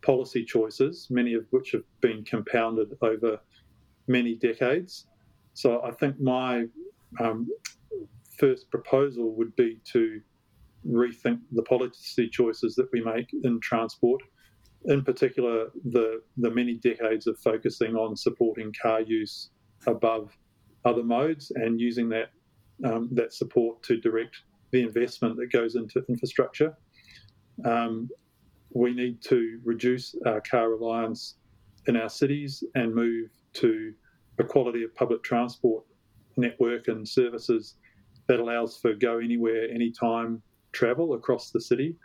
policy 0.01 0.45
choices, 0.45 1.07
many 1.09 1.33
of 1.33 1.45
which 1.49 1.71
have 1.71 1.83
been 2.01 2.23
compounded 2.23 2.97
over 3.01 3.39
many 4.07 4.35
decades. 4.35 5.05
So 5.53 5.81
I 5.83 5.91
think 5.91 6.19
my 6.19 6.65
um, 7.19 7.47
first 8.37 8.69
proposal 8.71 9.35
would 9.35 9.55
be 9.55 9.79
to 9.91 10.21
rethink 10.87 11.39
the 11.51 11.63
policy 11.63 12.29
choices 12.29 12.75
that 12.75 12.87
we 12.93 13.01
make 13.01 13.27
in 13.43 13.59
transport. 13.59 14.21
In 14.85 15.03
particular, 15.03 15.67
the 15.91 16.21
the 16.37 16.49
many 16.49 16.75
decades 16.75 17.27
of 17.27 17.37
focusing 17.39 17.95
on 17.95 18.15
supporting 18.15 18.73
car 18.81 19.01
use 19.01 19.49
above 19.87 20.31
other 20.85 21.03
modes 21.03 21.51
and 21.55 21.79
using 21.79 22.09
that 22.09 22.31
um, 22.85 23.09
that 23.11 23.33
support 23.33 23.83
to 23.83 23.99
direct 23.99 24.37
the 24.71 24.81
investment 24.81 25.35
that 25.37 25.51
goes 25.51 25.75
into 25.75 26.01
infrastructure. 26.07 26.77
Um, 27.65 28.09
we 28.73 28.93
need 28.93 29.21
to 29.23 29.59
reduce 29.65 30.15
our 30.25 30.41
car 30.41 30.69
reliance 30.69 31.35
in 31.87 31.97
our 31.97 32.09
cities 32.09 32.63
and 32.75 32.93
move 32.93 33.29
to 33.53 33.93
a 34.37 34.43
quality 34.43 34.83
of 34.83 34.95
public 34.95 35.23
transport 35.23 35.83
network 36.37 36.87
and 36.87 37.07
services 37.07 37.75
that 38.27 38.39
allows 38.39 38.77
for 38.77 38.93
go 38.93 39.19
anywhere, 39.19 39.69
anytime 39.69 40.41
travel 40.71 41.13
across 41.13 41.51
the 41.51 41.59
city. 41.59 41.97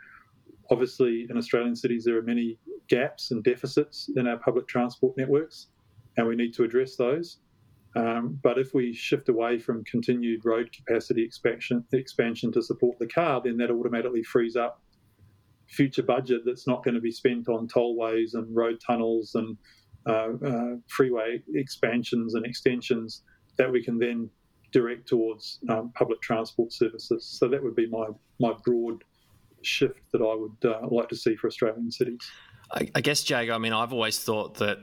Obviously, 0.71 1.27
in 1.29 1.37
Australian 1.37 1.75
cities, 1.75 2.03
there 2.03 2.17
are 2.17 2.23
many 2.23 2.57
gaps 2.89 3.31
and 3.31 3.43
deficits 3.43 4.09
in 4.15 4.27
our 4.27 4.37
public 4.37 4.67
transport 4.67 5.15
networks, 5.17 5.67
and 6.17 6.27
we 6.27 6.35
need 6.35 6.53
to 6.55 6.63
address 6.63 6.95
those. 6.95 7.37
Um, 7.95 8.37
but 8.43 8.57
if 8.57 8.73
we 8.73 8.93
shift 8.93 9.29
away 9.29 9.57
from 9.57 9.83
continued 9.85 10.43
road 10.43 10.69
capacity 10.71 11.23
expansion, 11.23 11.83
expansion 11.93 12.51
to 12.51 12.61
support 12.61 12.99
the 12.99 13.07
car, 13.07 13.41
then 13.43 13.57
that 13.57 13.71
automatically 13.71 14.23
frees 14.23 14.55
up 14.55 14.81
future 15.67 16.03
budget 16.03 16.41
that's 16.45 16.67
not 16.67 16.83
going 16.83 16.93
to 16.93 17.01
be 17.01 17.11
spent 17.11 17.47
on 17.47 17.67
tollways 17.67 18.33
and 18.33 18.55
road 18.55 18.79
tunnels 18.85 19.35
and 19.35 19.57
uh, 20.07 20.29
uh, 20.45 20.75
freeway 20.87 21.41
expansions 21.55 22.35
and 22.35 22.45
extensions 22.45 23.23
that 23.57 23.71
we 23.71 23.83
can 23.83 23.97
then 23.97 24.29
direct 24.71 25.07
towards 25.07 25.59
um, 25.69 25.91
public 25.95 26.21
transport 26.21 26.71
services. 26.71 27.25
So 27.25 27.47
that 27.47 27.63
would 27.63 27.75
be 27.75 27.87
my 27.87 28.07
my 28.39 28.53
broad 28.63 29.03
shift 29.61 30.01
that 30.11 30.21
I 30.21 30.35
would 30.35 30.69
uh, 30.69 30.87
like 30.89 31.09
to 31.09 31.15
see 31.15 31.35
for 31.35 31.47
Australian 31.47 31.91
cities. 31.91 32.19
I, 32.71 32.89
I 32.93 33.01
guess, 33.01 33.27
Jago. 33.27 33.55
I 33.55 33.57
mean, 33.57 33.73
I've 33.73 33.93
always 33.93 34.19
thought 34.19 34.55
that 34.55 34.79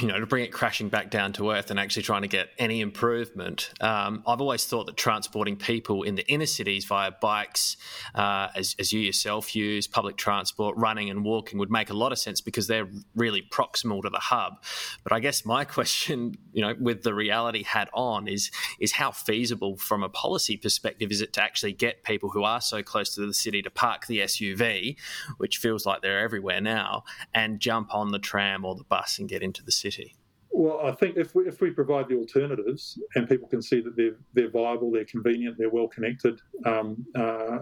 you 0.00 0.08
know, 0.08 0.18
to 0.18 0.26
bring 0.26 0.44
it 0.44 0.52
crashing 0.52 0.88
back 0.88 1.10
down 1.10 1.32
to 1.34 1.50
earth 1.50 1.70
and 1.70 1.78
actually 1.78 2.02
trying 2.02 2.22
to 2.22 2.28
get 2.28 2.48
any 2.58 2.80
improvement, 2.80 3.70
um, 3.80 4.22
I've 4.26 4.40
always 4.40 4.64
thought 4.64 4.86
that 4.86 4.96
transporting 4.96 5.56
people 5.56 6.02
in 6.02 6.14
the 6.14 6.26
inner 6.26 6.46
cities 6.46 6.84
via 6.84 7.12
bikes, 7.20 7.76
uh, 8.14 8.48
as, 8.54 8.74
as, 8.78 8.92
you 8.92 9.00
yourself 9.00 9.54
use, 9.54 9.86
public 9.86 10.16
transport, 10.16 10.76
running 10.76 11.10
and 11.10 11.24
walking 11.24 11.58
would 11.58 11.70
make 11.70 11.90
a 11.90 11.94
lot 11.94 12.12
of 12.12 12.18
sense 12.18 12.40
because 12.40 12.66
they're 12.66 12.88
really 13.14 13.42
proximal 13.42 14.00
to 14.02 14.08
the 14.08 14.18
hub. 14.18 14.62
But 15.02 15.12
I 15.12 15.20
guess 15.20 15.44
my 15.44 15.64
question, 15.76 16.36
you 16.52 16.62
know, 16.62 16.74
with 16.80 17.02
the 17.02 17.14
reality 17.14 17.62
hat 17.62 17.90
on, 17.92 18.28
is 18.28 18.50
is 18.80 18.92
how 18.92 19.10
feasible 19.10 19.76
from 19.76 20.02
a 20.02 20.08
policy 20.08 20.56
perspective 20.56 21.10
is 21.10 21.20
it 21.20 21.32
to 21.34 21.42
actually 21.42 21.72
get 21.72 22.02
people 22.02 22.30
who 22.30 22.44
are 22.44 22.60
so 22.60 22.82
close 22.82 23.14
to 23.14 23.26
the 23.26 23.34
city 23.34 23.62
to 23.62 23.70
park 23.70 24.06
the 24.06 24.20
SUV, 24.20 24.96
which 25.36 25.58
feels 25.58 25.84
like 25.84 26.02
they're 26.02 26.20
everywhere 26.20 26.60
now, 26.60 27.04
and 27.34 27.60
jump 27.60 27.94
on 27.94 28.12
the 28.12 28.18
tram 28.18 28.64
or 28.64 28.74
the 28.74 28.84
bus 28.84 29.18
and 29.18 29.28
get 29.28 29.42
into 29.42 29.65
the 29.66 29.72
city? 29.72 30.16
Well, 30.50 30.80
I 30.86 30.92
think 30.92 31.18
if 31.18 31.34
we, 31.34 31.46
if 31.46 31.60
we 31.60 31.70
provide 31.70 32.08
the 32.08 32.16
alternatives 32.16 32.98
and 33.14 33.28
people 33.28 33.46
can 33.46 33.60
see 33.60 33.82
that 33.82 33.94
they're 33.94 34.16
they're 34.32 34.50
viable, 34.50 34.90
they're 34.90 35.04
convenient, 35.04 35.56
they're 35.58 35.68
well 35.68 35.88
connected, 35.88 36.40
um, 36.64 37.04
uh, 37.14 37.58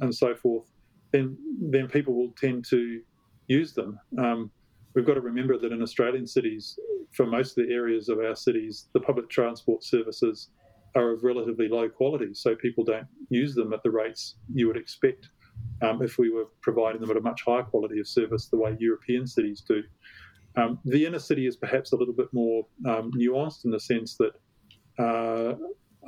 and 0.00 0.12
so 0.12 0.34
forth, 0.34 0.66
then 1.12 1.36
then 1.60 1.86
people 1.86 2.14
will 2.14 2.32
tend 2.36 2.64
to 2.70 3.00
use 3.46 3.72
them. 3.74 3.98
Um, 4.18 4.50
we've 4.94 5.06
got 5.06 5.14
to 5.14 5.20
remember 5.20 5.56
that 5.56 5.70
in 5.70 5.82
Australian 5.82 6.26
cities, 6.26 6.76
for 7.12 7.26
most 7.26 7.56
of 7.56 7.66
the 7.66 7.72
areas 7.72 8.08
of 8.08 8.18
our 8.18 8.34
cities, 8.34 8.88
the 8.92 9.00
public 9.00 9.30
transport 9.30 9.84
services 9.84 10.48
are 10.94 11.12
of 11.12 11.22
relatively 11.22 11.68
low 11.68 11.88
quality, 11.88 12.34
so 12.34 12.56
people 12.56 12.82
don't 12.84 13.06
use 13.28 13.54
them 13.54 13.72
at 13.72 13.82
the 13.82 13.90
rates 13.90 14.36
you 14.52 14.66
would 14.66 14.76
expect 14.76 15.30
um, 15.82 16.02
if 16.02 16.18
we 16.18 16.30
were 16.30 16.46
providing 16.60 17.00
them 17.00 17.10
at 17.10 17.16
a 17.16 17.20
much 17.20 17.42
higher 17.46 17.62
quality 17.62 17.98
of 18.00 18.06
service 18.06 18.46
the 18.46 18.56
way 18.56 18.76
European 18.78 19.26
cities 19.26 19.62
do. 19.66 19.82
Um, 20.56 20.78
the 20.84 21.06
inner 21.06 21.18
city 21.18 21.46
is 21.46 21.56
perhaps 21.56 21.92
a 21.92 21.96
little 21.96 22.14
bit 22.14 22.28
more 22.32 22.66
um, 22.86 23.10
nuanced 23.16 23.64
in 23.64 23.70
the 23.70 23.80
sense 23.80 24.16
that 24.18 24.32
uh, 24.98 25.54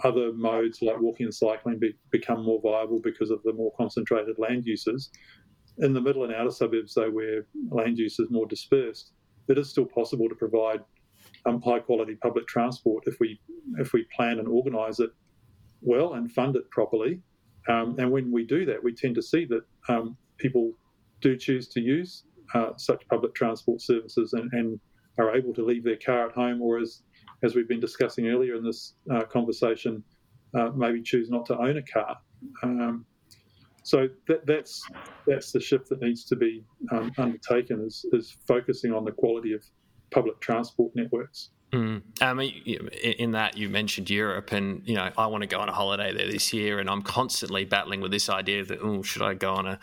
other 0.03 0.33
modes 0.33 0.83
like 0.83 1.01
walking 1.01 1.25
and 1.25 1.35
cycling 1.35 1.79
be, 1.79 1.95
become 2.11 2.45
more 2.45 2.61
viable 2.61 3.01
because 3.03 3.31
of 3.31 3.43
the 3.45 3.53
more 3.53 3.73
concentrated 3.77 4.37
land 4.39 4.67
uses. 4.67 5.11
In 5.79 5.93
the 5.93 6.01
middle 6.01 6.25
and 6.25 6.35
outer 6.35 6.51
suburbs, 6.51 6.95
though, 6.95 7.11
where 7.11 7.47
land 7.71 7.99
use 7.99 8.19
is 8.19 8.31
more 8.31 8.47
dispersed, 8.47 9.13
it 9.49 9.59
is 9.59 9.71
still 9.71 9.87
possible 9.87 10.29
to 10.29 10.35
provide 10.35 10.81
um, 11.47 11.61
high 11.63 11.81
quality 11.81 12.15
public 12.17 12.47
transport 12.47 13.05
if 13.07 13.19
we 13.21 13.41
if 13.79 13.93
we 13.93 14.07
plan 14.15 14.39
and 14.39 14.49
organise 14.49 15.01
it 15.01 15.11
well 15.81 16.15
and 16.15 16.31
fund 16.33 16.57
it 16.57 16.71
properly. 16.71 17.21
Um, 17.69 17.97
and 17.99 18.11
when 18.11 18.31
we 18.31 18.45
do 18.45 18.65
that, 18.67 18.83
we 18.83 18.95
tend 18.95 19.15
to 19.17 19.23
see 19.23 19.47
that 19.47 19.63
um, 19.89 20.17
people 20.39 20.73
do 21.21 21.37
choose 21.37 21.69
to 21.69 21.81
use 21.81 22.25
uh, 22.55 22.71
such 22.77 23.07
public 23.09 23.35
transport 23.35 23.81
services 23.81 24.33
and, 24.33 24.51
and, 24.53 24.81
are 25.17 25.37
able 25.37 25.55
to 25.55 25.65
leave 25.65 25.85
their 25.85 25.97
car 26.05 26.27
at 26.29 26.35
home, 26.35 26.61
or 26.61 26.79
as 26.79 27.03
as 27.45 27.55
we've 27.55 27.69
been 27.69 27.79
discussing 27.79 28.27
earlier 28.27 28.57
in 28.57 28.65
this 28.65 28.95
uh, 29.13 29.23
conversation, 29.23 30.03
uh, 30.59 30.71
maybe 30.75 31.01
choose 31.01 31.31
not 31.31 31.47
to 31.47 31.57
own 31.57 31.77
a 31.77 31.83
car. 31.83 32.17
Um, 32.65 33.07
so 33.85 34.09
that, 34.27 34.45
that's 34.47 34.83
that's 35.27 35.53
the 35.53 35.61
shift 35.61 35.89
that 35.91 36.01
needs 36.01 36.25
to 36.25 36.37
be 36.37 36.65
um, 36.91 37.13
undertaken 37.19 37.85
is, 37.87 38.05
is 38.13 38.37
focusing 38.49 38.93
on 38.93 39.05
the 39.05 39.13
quality 39.13 39.53
of 39.53 39.63
public 40.11 40.41
transport 40.41 40.91
networks. 40.97 41.51
Mm. 41.75 42.03
Um, 42.23 42.41
in 42.41 43.33
that 43.33 43.57
you 43.57 43.69
mentioned 43.69 44.09
Europe, 44.09 44.53
and 44.53 44.83
you 44.87 44.95
know 44.95 45.11
I 45.19 45.27
want 45.27 45.43
to 45.43 45.49
go 45.49 45.59
on 45.59 45.69
a 45.69 45.73
holiday 45.73 46.13
there 46.13 46.31
this 46.31 46.53
year, 46.53 46.79
and 46.79 46.89
I'm 46.89 47.03
constantly 47.03 47.65
battling 47.65 48.01
with 48.01 48.13
this 48.13 48.29
idea 48.29 48.65
that 48.65 48.79
oh, 48.81 49.03
should 49.03 49.23
I 49.23 49.35
go 49.35 49.55
on 49.55 49.67
a 49.67 49.81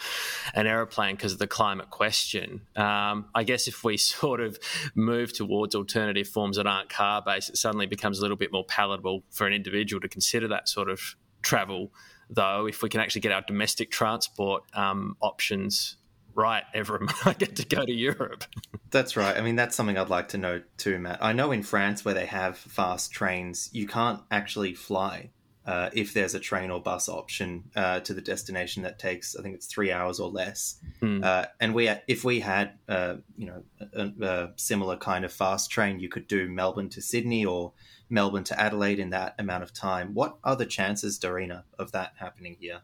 an 0.53 0.67
aeroplane 0.67 1.15
because 1.15 1.33
of 1.33 1.39
the 1.39 1.47
climate 1.47 1.89
question? 1.89 2.61
Um, 2.77 3.25
I 3.35 3.43
guess 3.43 3.67
if 3.67 3.83
we 3.83 3.97
sort 4.21 4.39
of 4.39 4.57
move 4.95 5.33
towards 5.33 5.75
alternative 5.75 6.29
forms 6.29 6.55
that 6.57 6.65
aren't 6.65 6.89
car 6.89 7.21
based, 7.25 7.49
it 7.49 7.57
suddenly 7.57 7.87
becomes 7.87 8.19
a 8.19 8.21
little 8.21 8.37
bit 8.37 8.53
more 8.53 8.65
palatable 8.65 9.23
for 9.29 9.45
an 9.45 9.53
individual 9.53 9.99
to 9.99 10.07
consider 10.07 10.47
that 10.47 10.69
sort 10.69 10.89
of 10.89 11.15
travel. 11.41 11.91
Though, 12.29 12.67
if 12.67 12.81
we 12.81 12.87
can 12.87 13.01
actually 13.01 13.21
get 13.21 13.33
our 13.33 13.41
domestic 13.41 13.91
transport 13.91 14.63
um, 14.73 15.17
options 15.19 15.97
right 16.35 16.63
ever 16.73 17.05
I 17.25 17.33
get 17.33 17.55
to 17.57 17.65
go 17.65 17.85
to 17.85 17.91
Europe. 17.91 18.43
That's 18.89 19.15
right. 19.15 19.37
I 19.37 19.41
mean, 19.41 19.55
that's 19.55 19.75
something 19.75 19.97
I'd 19.97 20.09
like 20.09 20.29
to 20.29 20.37
know 20.37 20.61
too, 20.77 20.99
Matt. 20.99 21.23
I 21.23 21.33
know 21.33 21.51
in 21.51 21.63
France 21.63 22.03
where 22.03 22.13
they 22.13 22.25
have 22.25 22.57
fast 22.57 23.11
trains, 23.11 23.69
you 23.71 23.87
can't 23.87 24.21
actually 24.31 24.73
fly 24.73 25.31
uh, 25.65 25.89
if 25.93 26.13
there's 26.13 26.33
a 26.33 26.39
train 26.39 26.71
or 26.71 26.81
bus 26.81 27.07
option 27.07 27.63
uh, 27.75 27.99
to 27.99 28.13
the 28.13 28.21
destination 28.21 28.83
that 28.83 28.97
takes, 28.97 29.35
I 29.35 29.43
think 29.43 29.55
it's 29.55 29.67
three 29.67 29.91
hours 29.91 30.19
or 30.19 30.29
less. 30.29 30.77
Mm. 31.01 31.23
Uh, 31.23 31.45
and 31.59 31.75
we, 31.75 31.89
if 32.07 32.23
we 32.23 32.39
had, 32.39 32.79
uh, 32.89 33.17
you 33.37 33.45
know, 33.45 33.63
a, 33.93 34.11
a, 34.21 34.49
similar 34.55 34.97
kind 34.97 35.23
of 35.23 35.31
fast 35.31 35.69
train, 35.69 35.99
you 35.99 36.09
could 36.09 36.27
do 36.27 36.49
Melbourne 36.49 36.89
to 36.89 37.01
Sydney 37.01 37.45
or 37.45 37.73
Melbourne 38.09 38.43
to 38.45 38.59
Adelaide 38.59 38.99
in 38.99 39.11
that 39.11 39.35
amount 39.37 39.61
of 39.61 39.71
time. 39.71 40.15
What 40.15 40.37
are 40.43 40.55
the 40.55 40.65
chances, 40.65 41.19
Dorina, 41.19 41.63
of 41.77 41.91
that 41.91 42.13
happening 42.17 42.57
here? 42.59 42.81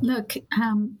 Look, 0.00 0.36
um, 0.60 0.98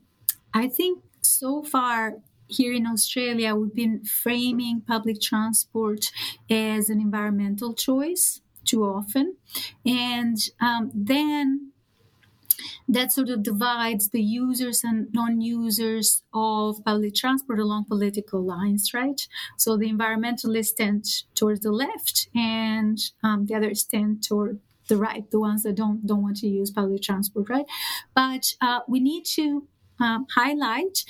I 0.52 0.66
think 0.66 1.04
so 1.28 1.62
far 1.62 2.16
here 2.48 2.72
in 2.72 2.86
Australia, 2.86 3.54
we've 3.54 3.74
been 3.74 4.04
framing 4.04 4.80
public 4.80 5.20
transport 5.20 6.10
as 6.48 6.88
an 6.88 7.00
environmental 7.00 7.74
choice 7.74 8.40
too 8.64 8.84
often. 8.84 9.36
And 9.84 10.38
um, 10.60 10.90
then 10.94 11.72
that 12.88 13.12
sort 13.12 13.28
of 13.28 13.42
divides 13.42 14.10
the 14.10 14.22
users 14.22 14.82
and 14.84 15.08
non-users 15.12 16.22
of 16.32 16.84
public 16.84 17.14
transport 17.14 17.58
along 17.58 17.84
political 17.86 18.42
lines, 18.42 18.92
right? 18.94 19.20
So 19.56 19.76
the 19.76 19.90
environmentalists 19.90 20.74
tend 20.76 21.04
towards 21.34 21.60
the 21.60 21.72
left, 21.72 22.28
and 22.34 22.98
um, 23.22 23.46
the 23.46 23.54
others 23.54 23.84
tend 23.84 24.22
toward 24.22 24.60
the 24.88 24.96
right, 24.96 25.28
the 25.30 25.40
ones 25.40 25.64
that 25.64 25.74
don't 25.74 26.06
don't 26.06 26.22
want 26.22 26.36
to 26.38 26.46
use 26.46 26.70
public 26.70 27.02
transport, 27.02 27.48
right? 27.48 27.66
But 28.14 28.54
uh, 28.60 28.80
we 28.88 29.00
need 29.00 29.24
to 29.34 29.66
um, 30.00 30.26
highlight 30.34 31.04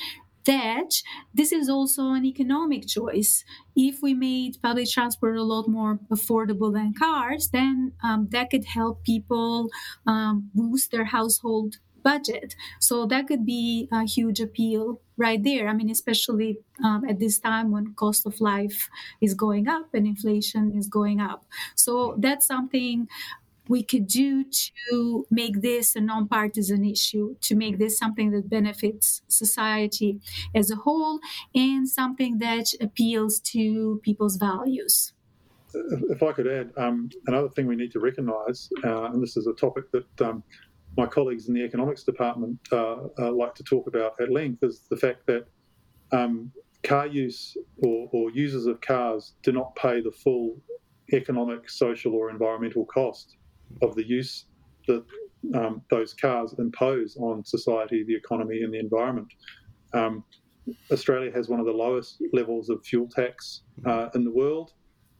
that 0.46 1.02
this 1.34 1.52
is 1.52 1.68
also 1.68 2.12
an 2.12 2.24
economic 2.24 2.86
choice. 2.86 3.44
If 3.74 4.00
we 4.00 4.14
made 4.14 4.62
public 4.62 4.88
transport 4.88 5.36
a 5.36 5.42
lot 5.42 5.68
more 5.68 5.98
affordable 6.10 6.72
than 6.72 6.94
cars, 6.94 7.48
then 7.52 7.92
um, 8.02 8.28
that 8.30 8.50
could 8.50 8.64
help 8.64 9.04
people 9.04 9.70
um, 10.06 10.50
boost 10.54 10.92
their 10.92 11.06
household 11.06 11.78
budget. 12.02 12.54
So 12.80 13.04
that 13.06 13.26
could 13.26 13.44
be 13.44 13.88
a 13.92 14.04
huge 14.06 14.38
appeal 14.38 15.00
right 15.16 15.42
there. 15.42 15.66
I 15.66 15.72
mean, 15.72 15.90
especially 15.90 16.58
um, 16.84 17.04
at 17.08 17.18
this 17.18 17.40
time 17.40 17.72
when 17.72 17.94
cost 17.94 18.24
of 18.26 18.40
life 18.40 18.88
is 19.20 19.34
going 19.34 19.66
up 19.66 19.88
and 19.92 20.06
inflation 20.06 20.72
is 20.78 20.86
going 20.88 21.20
up. 21.20 21.44
So 21.74 22.14
that's 22.18 22.46
something 22.46 23.08
we 23.68 23.82
could 23.82 24.06
do 24.06 24.44
to 24.90 25.26
make 25.30 25.60
this 25.60 25.96
a 25.96 26.00
nonpartisan 26.00 26.84
issue, 26.84 27.36
to 27.40 27.54
make 27.54 27.78
this 27.78 27.98
something 27.98 28.30
that 28.30 28.48
benefits 28.48 29.22
society 29.28 30.20
as 30.54 30.70
a 30.70 30.76
whole 30.76 31.20
and 31.54 31.88
something 31.88 32.38
that 32.38 32.72
appeals 32.80 33.40
to 33.40 34.00
people's 34.02 34.36
values. 34.36 35.12
If 35.74 36.22
I 36.22 36.32
could 36.32 36.46
add, 36.46 36.72
um, 36.76 37.10
another 37.26 37.48
thing 37.50 37.66
we 37.66 37.76
need 37.76 37.92
to 37.92 38.00
recognise, 38.00 38.70
uh, 38.84 39.10
and 39.10 39.22
this 39.22 39.36
is 39.36 39.46
a 39.46 39.52
topic 39.52 39.90
that 39.92 40.20
um, 40.26 40.42
my 40.96 41.06
colleagues 41.06 41.48
in 41.48 41.54
the 41.54 41.62
economics 41.62 42.02
department 42.02 42.58
uh, 42.72 43.08
uh, 43.18 43.30
like 43.30 43.54
to 43.56 43.62
talk 43.62 43.86
about 43.86 44.18
at 44.20 44.30
length, 44.30 44.62
is 44.62 44.86
the 44.88 44.96
fact 44.96 45.26
that 45.26 45.46
um, 46.12 46.50
car 46.82 47.06
use 47.06 47.56
or, 47.78 48.08
or 48.12 48.30
users 48.30 48.66
of 48.66 48.80
cars 48.80 49.34
do 49.42 49.52
not 49.52 49.74
pay 49.76 50.00
the 50.00 50.12
full 50.12 50.56
economic, 51.12 51.68
social, 51.68 52.14
or 52.14 52.30
environmental 52.30 52.86
cost 52.86 53.36
of 53.82 53.94
the 53.94 54.06
use 54.06 54.46
that 54.86 55.04
um, 55.54 55.82
those 55.90 56.14
cars 56.14 56.54
impose 56.58 57.16
on 57.16 57.44
society, 57.44 58.04
the 58.04 58.14
economy, 58.14 58.62
and 58.62 58.72
the 58.72 58.78
environment. 58.78 59.28
Um, 59.92 60.24
Australia 60.90 61.30
has 61.32 61.48
one 61.48 61.60
of 61.60 61.66
the 61.66 61.72
lowest 61.72 62.22
levels 62.32 62.68
of 62.70 62.84
fuel 62.84 63.08
tax 63.08 63.62
uh, 63.84 64.08
in 64.14 64.24
the 64.24 64.30
world. 64.30 64.72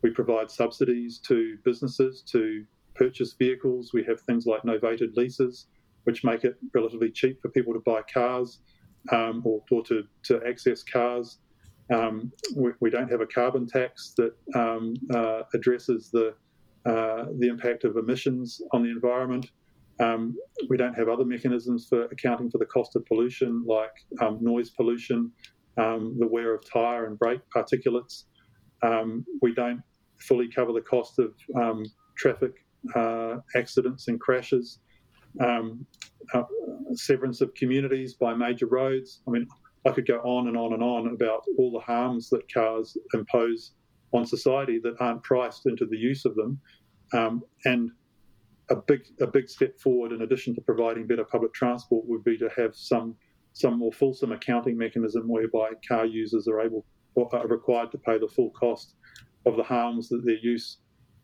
We 0.03 0.11
provide 0.11 0.51
subsidies 0.51 1.19
to 1.27 1.57
businesses 1.65 2.23
to 2.33 2.65
purchase 2.95 3.35
vehicles. 3.39 3.93
We 3.93 4.05
have 4.05 4.21
things 4.23 4.47
like 4.47 4.63
novated 4.63 5.15
leases, 5.17 5.67
which 6.05 6.25
make 6.25 6.45
it 6.45 6.57
relatively 6.75 7.11
cheap 7.11 7.41
for 7.41 7.49
people 7.49 7.73
to 7.75 7.81
buy 7.81 8.03
cars 8.13 8.61
um, 9.13 9.43
or, 9.45 9.63
or 9.71 9.83
to, 9.85 10.05
to 10.25 10.41
access 10.47 10.83
cars. 10.83 11.39
Um, 11.93 12.33
we, 12.57 12.73
we, 12.81 12.91
don't 12.91 13.11
have 13.11 13.21
a 13.21 13.27
carbon 13.27 13.67
tax 13.67 14.13
that 14.17 14.35
um, 14.57 14.95
uh, 15.15 15.43
addresses 15.55 16.11
the 16.11 16.35
uh, 16.87 17.27
the 17.39 17.49
impact 17.49 17.85
of 17.85 17.97
emissions 17.97 18.61
on 18.73 18.83
the 18.83 18.91
environment. 18.91 19.47
Um, 19.99 20.37
we 20.69 20.77
don't 20.77 20.95
have 20.95 21.09
other 21.09 21.25
mechanisms 21.25 21.87
for 21.89 22.05
accounting 22.05 22.51
for 22.51 22.59
the 22.59 22.67
cost 22.67 22.97
of 22.97 23.05
pollution 23.07 23.65
like 23.67 23.93
um, 24.21 24.39
noise 24.41 24.71
pollution, 24.71 25.33
um, 25.79 26.17
the 26.19 26.27
wear 26.27 26.55
of 26.55 26.71
tyre 26.71 27.07
and 27.07 27.19
brake 27.19 27.41
particulates. 27.55 28.25
Um, 28.83 29.25
we 29.43 29.55
don't 29.55 29.83
fully 30.21 30.49
cover 30.49 30.73
the 30.73 30.83
cost 30.83 31.19
of 31.19 31.35
um, 31.61 31.85
traffic 32.17 32.53
uh, 32.95 33.37
accidents 33.57 34.09
and 34.09 34.21
crashes, 34.21 34.81
um, 35.41 35.85
uh, 36.35 36.43
severance 36.93 37.41
of 37.41 37.53
communities 37.55 38.15
by 38.15 38.35
major 38.35 38.67
roads. 38.67 39.23
I 39.27 39.31
mean, 39.31 39.47
I 39.87 39.93
could 39.93 40.07
go 40.07 40.19
on 40.19 40.49
and 40.49 40.57
on 40.57 40.73
and 40.73 40.83
on 40.83 41.09
about 41.09 41.43
all 41.59 41.71
the 41.73 41.81
harms 41.81 42.29
that 42.31 42.53
cars 42.53 42.97
impose 43.15 43.73
on 44.13 44.27
society 44.27 44.79
that 44.83 44.95
aren't 45.01 45.23
priced 45.23 45.67
into 45.67 45.87
the 45.87 45.97
use 45.97 46.25
of 46.25 46.35
them. 46.35 46.61
Um, 47.13 47.43
and 47.65 47.91
a 48.71 48.77
big 48.77 49.01
a 49.21 49.27
big 49.27 49.49
step 49.49 49.79
forward, 49.79 50.13
in 50.13 50.23
addition 50.23 50.55
to 50.55 50.61
providing 50.61 51.07
better 51.07 51.25
public 51.25 51.53
transport, 51.55 52.05
would 52.07 52.25
be 52.25 52.37
to 52.39 52.49
have 52.57 52.75
some 52.75 53.15
some 53.53 53.79
more 53.79 53.93
fulsome 53.93 54.33
accounting 54.33 54.77
mechanism 54.77 55.29
whereby 55.29 55.71
car 55.89 56.05
users 56.05 56.49
are 56.49 56.61
able 56.61 56.85
are 57.33 57.47
required 57.47 57.91
to 57.93 57.99
pay 57.99 58.19
the 58.19 58.29
full 58.29 58.51
cost 58.51 58.97
of 59.47 59.57
the 59.57 59.63
harms 59.63 60.09
that 60.09 60.23
their 60.25 60.37
use 60.37 60.79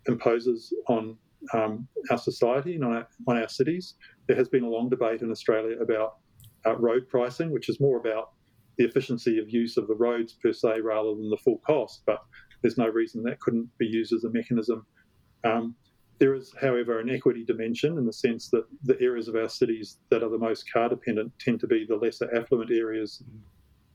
imposes 0.06 0.72
on 0.88 1.16
um, 1.52 1.86
our 2.10 2.18
society 2.18 2.76
and 2.76 2.84
on 2.84 2.92
our, 2.92 3.08
on 3.26 3.36
our, 3.36 3.48
cities. 3.48 3.94
There 4.28 4.36
has 4.36 4.48
been 4.48 4.62
a 4.62 4.68
long 4.68 4.88
debate 4.88 5.22
in 5.22 5.30
Australia 5.30 5.76
about 5.80 6.18
uh, 6.64 6.76
road 6.76 7.08
pricing, 7.08 7.50
which 7.50 7.68
is 7.68 7.80
more 7.80 7.98
about 7.98 8.30
the 8.78 8.84
efficiency 8.84 9.38
of 9.38 9.50
use 9.50 9.76
of 9.76 9.88
the 9.88 9.94
roads 9.94 10.34
per 10.42 10.52
se 10.52 10.80
rather 10.80 11.10
than 11.10 11.28
the 11.28 11.36
full 11.44 11.60
cost. 11.66 12.02
But 12.06 12.22
there's 12.62 12.78
no 12.78 12.88
reason 12.88 13.22
that 13.24 13.40
couldn't 13.40 13.68
be 13.78 13.86
used 13.86 14.12
as 14.12 14.24
a 14.24 14.30
mechanism. 14.30 14.86
Um, 15.44 15.74
there 16.18 16.34
is, 16.34 16.54
however, 16.60 17.00
an 17.00 17.10
equity 17.10 17.44
dimension 17.44 17.98
in 17.98 18.06
the 18.06 18.12
sense 18.12 18.48
that 18.50 18.64
the 18.84 18.96
areas 19.00 19.26
of 19.26 19.34
our 19.34 19.48
cities 19.48 19.98
that 20.10 20.22
are 20.22 20.28
the 20.28 20.38
most 20.38 20.72
car 20.72 20.88
dependent 20.88 21.32
tend 21.40 21.58
to 21.60 21.66
be 21.66 21.84
the 21.88 21.96
lesser 21.96 22.32
affluent 22.36 22.70
areas 22.70 23.22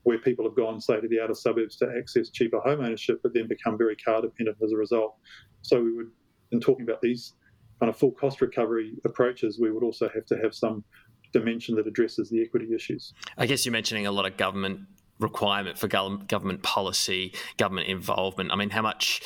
where 0.02 0.18
people 0.18 0.44
have 0.44 0.54
gone, 0.54 0.80
say, 0.80 1.00
to 1.00 1.08
the 1.08 1.20
outer 1.20 1.34
suburbs 1.34 1.76
to 1.76 1.90
access 1.98 2.30
cheaper 2.30 2.60
home 2.60 2.80
ownership, 2.80 3.20
but 3.22 3.32
then 3.34 3.48
become 3.48 3.78
very 3.78 3.96
car 3.96 4.20
dependent 4.20 4.58
as 4.62 4.72
a 4.72 4.76
result. 4.76 5.16
So 5.62 5.82
we 5.82 5.92
would, 5.92 6.10
in 6.52 6.60
talking 6.60 6.84
about 6.84 7.00
these 7.00 7.34
kind 7.80 7.88
of 7.88 7.96
full 7.96 8.12
cost 8.12 8.40
recovery 8.40 8.92
approaches, 9.04 9.58
we 9.58 9.70
would 9.70 9.82
also 9.82 10.08
have 10.14 10.26
to 10.26 10.36
have 10.42 10.54
some 10.54 10.84
dimension 11.32 11.74
that 11.76 11.86
addresses 11.86 12.30
the 12.30 12.42
equity 12.42 12.74
issues. 12.74 13.12
I 13.36 13.46
guess 13.46 13.64
you're 13.64 13.72
mentioning 13.72 14.06
a 14.06 14.12
lot 14.12 14.26
of 14.26 14.36
government 14.36 14.80
requirement 15.18 15.78
for 15.78 15.88
government 15.88 16.62
policy, 16.62 17.34
government 17.56 17.88
involvement. 17.88 18.52
I 18.52 18.56
mean, 18.56 18.70
how 18.70 18.82
much 18.82 19.22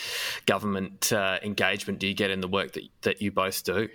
government 0.47 1.13
uh, 1.13 1.39
engagement 1.43 1.99
do 1.99 2.07
you 2.07 2.15
get 2.15 2.31
in 2.31 2.41
the 2.41 2.49
work 2.49 2.73
that, 2.73 2.85
that 3.03 3.23
you 3.23 3.31
both 3.31 3.63
do? 3.65 3.89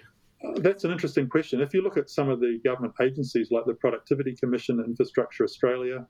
Uh, 0.46 0.60
that's 0.60 0.84
an 0.84 0.92
interesting 0.92 1.28
question. 1.28 1.62
If 1.62 1.74
you 1.74 1.82
look 1.82 1.98
at 1.98 2.10
some 2.10 2.30
of 2.30 2.40
the 2.40 2.60
government 2.64 2.94
agencies 3.02 3.50
like 3.50 3.66
the 3.66 3.74
Productivity 3.74 4.36
Commission, 4.36 4.84
Infrastructure 4.86 5.44
Australia, 5.44 6.06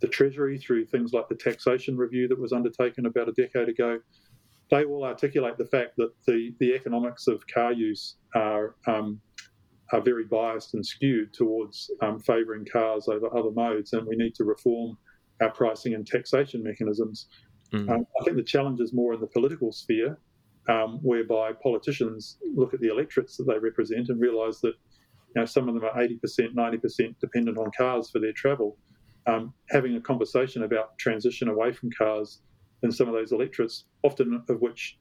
the 0.00 0.08
Treasury, 0.08 0.58
through 0.58 0.86
things 0.86 1.12
like 1.12 1.28
the 1.28 1.34
taxation 1.34 1.96
review 1.96 2.28
that 2.28 2.38
was 2.38 2.52
undertaken 2.52 3.06
about 3.06 3.28
a 3.28 3.32
decade 3.32 3.68
ago, 3.68 3.98
they 4.70 4.84
will 4.84 5.04
articulate 5.04 5.58
the 5.58 5.66
fact 5.66 5.92
that 5.96 6.10
the, 6.26 6.52
the 6.58 6.74
economics 6.74 7.28
of 7.28 7.46
car 7.46 7.72
use 7.72 8.16
are 8.34 8.74
um, 8.86 9.20
are 9.92 10.00
very 10.00 10.24
biased 10.24 10.74
and 10.74 10.84
skewed 10.84 11.32
towards 11.32 11.90
um, 12.02 12.18
favouring 12.18 12.66
cars 12.70 13.06
over 13.06 13.34
other 13.36 13.52
modes, 13.52 13.92
and 13.92 14.04
we 14.06 14.16
need 14.16 14.34
to 14.34 14.44
reform 14.44 14.98
our 15.40 15.50
pricing 15.50 15.94
and 15.94 16.06
taxation 16.06 16.62
mechanisms. 16.62 17.26
Mm. 17.72 17.90
Um, 17.90 18.06
I 18.20 18.24
think 18.24 18.36
the 18.36 18.42
challenge 18.42 18.80
is 18.80 18.92
more 18.92 19.14
in 19.14 19.20
the 19.20 19.26
political 19.26 19.72
sphere, 19.72 20.18
um, 20.68 20.98
whereby 21.02 21.52
politicians 21.62 22.38
look 22.54 22.74
at 22.74 22.80
the 22.80 22.88
electorates 22.88 23.36
that 23.36 23.44
they 23.44 23.58
represent 23.58 24.08
and 24.08 24.20
realise 24.20 24.60
that 24.60 24.74
you 25.34 25.42
know, 25.42 25.44
some 25.44 25.68
of 25.68 25.74
them 25.74 25.84
are 25.84 25.94
80%, 25.94 26.54
90% 26.54 27.18
dependent 27.20 27.58
on 27.58 27.70
cars 27.76 28.10
for 28.10 28.20
their 28.20 28.32
travel. 28.32 28.78
Um, 29.26 29.52
having 29.70 29.96
a 29.96 30.00
conversation 30.00 30.62
about 30.62 30.96
transition 30.98 31.48
away 31.48 31.72
from 31.72 31.90
cars 31.96 32.42
in 32.82 32.92
some 32.92 33.08
of 33.08 33.14
those 33.14 33.32
electorates, 33.32 33.84
often 34.04 34.42
of 34.48 34.60
which 34.60 34.98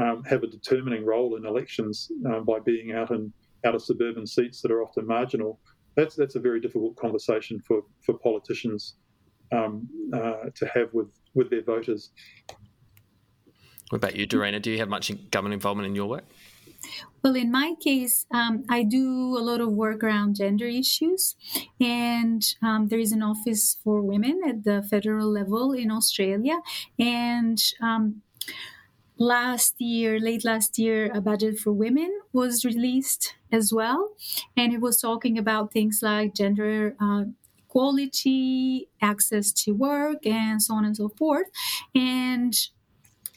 um, 0.00 0.22
have 0.24 0.42
a 0.42 0.46
determining 0.46 1.04
role 1.04 1.36
in 1.36 1.44
elections 1.44 2.10
um, 2.26 2.44
by 2.44 2.58
being 2.64 2.92
out 2.92 3.10
in 3.10 3.32
out 3.64 3.74
of 3.74 3.82
suburban 3.82 4.26
seats 4.26 4.60
that 4.62 4.70
are 4.70 4.82
often 4.82 5.06
marginal. 5.06 5.60
That's 5.96 6.16
that's 6.16 6.36
a 6.36 6.40
very 6.40 6.60
difficult 6.60 6.96
conversation 6.96 7.60
for 7.66 7.82
for 8.04 8.18
politicians 8.18 8.96
um, 9.52 9.88
uh, 10.12 10.50
to 10.54 10.66
have 10.74 10.92
with 10.92 11.08
with 11.34 11.50
their 11.50 11.62
voters. 11.62 12.10
What 13.90 13.98
about 13.98 14.16
you, 14.16 14.26
Dorina? 14.26 14.60
Do 14.60 14.70
you 14.70 14.78
have 14.78 14.88
much 14.88 15.12
government 15.30 15.54
involvement 15.54 15.86
in 15.86 15.94
your 15.94 16.08
work? 16.08 16.24
Well, 17.22 17.36
in 17.36 17.50
my 17.50 17.74
case, 17.80 18.26
um, 18.30 18.64
I 18.68 18.82
do 18.82 19.36
a 19.36 19.42
lot 19.42 19.60
of 19.60 19.70
work 19.70 20.04
around 20.04 20.36
gender 20.36 20.66
issues, 20.66 21.36
and 21.80 22.42
um, 22.62 22.88
there 22.88 22.98
is 22.98 23.12
an 23.12 23.22
office 23.22 23.76
for 23.82 24.00
women 24.02 24.40
at 24.46 24.64
the 24.64 24.82
federal 24.88 25.30
level 25.30 25.72
in 25.72 25.90
Australia. 25.90 26.60
And 26.98 27.58
um, 27.82 28.22
last 29.18 29.80
year, 29.80 30.20
late 30.20 30.44
last 30.44 30.78
year, 30.78 31.10
a 31.12 31.20
budget 31.20 31.58
for 31.58 31.72
women 31.72 32.20
was 32.32 32.64
released 32.64 33.34
as 33.50 33.72
well, 33.72 34.10
and 34.56 34.72
it 34.72 34.80
was 34.80 35.00
talking 35.00 35.38
about 35.38 35.72
things 35.72 36.00
like 36.02 36.34
gender. 36.34 36.96
Uh, 37.00 37.24
equality, 37.76 38.88
access 39.02 39.52
to 39.52 39.72
work, 39.72 40.26
and 40.26 40.62
so 40.62 40.74
on 40.74 40.84
and 40.84 40.96
so 40.96 41.08
forth. 41.10 41.46
And 41.94 42.54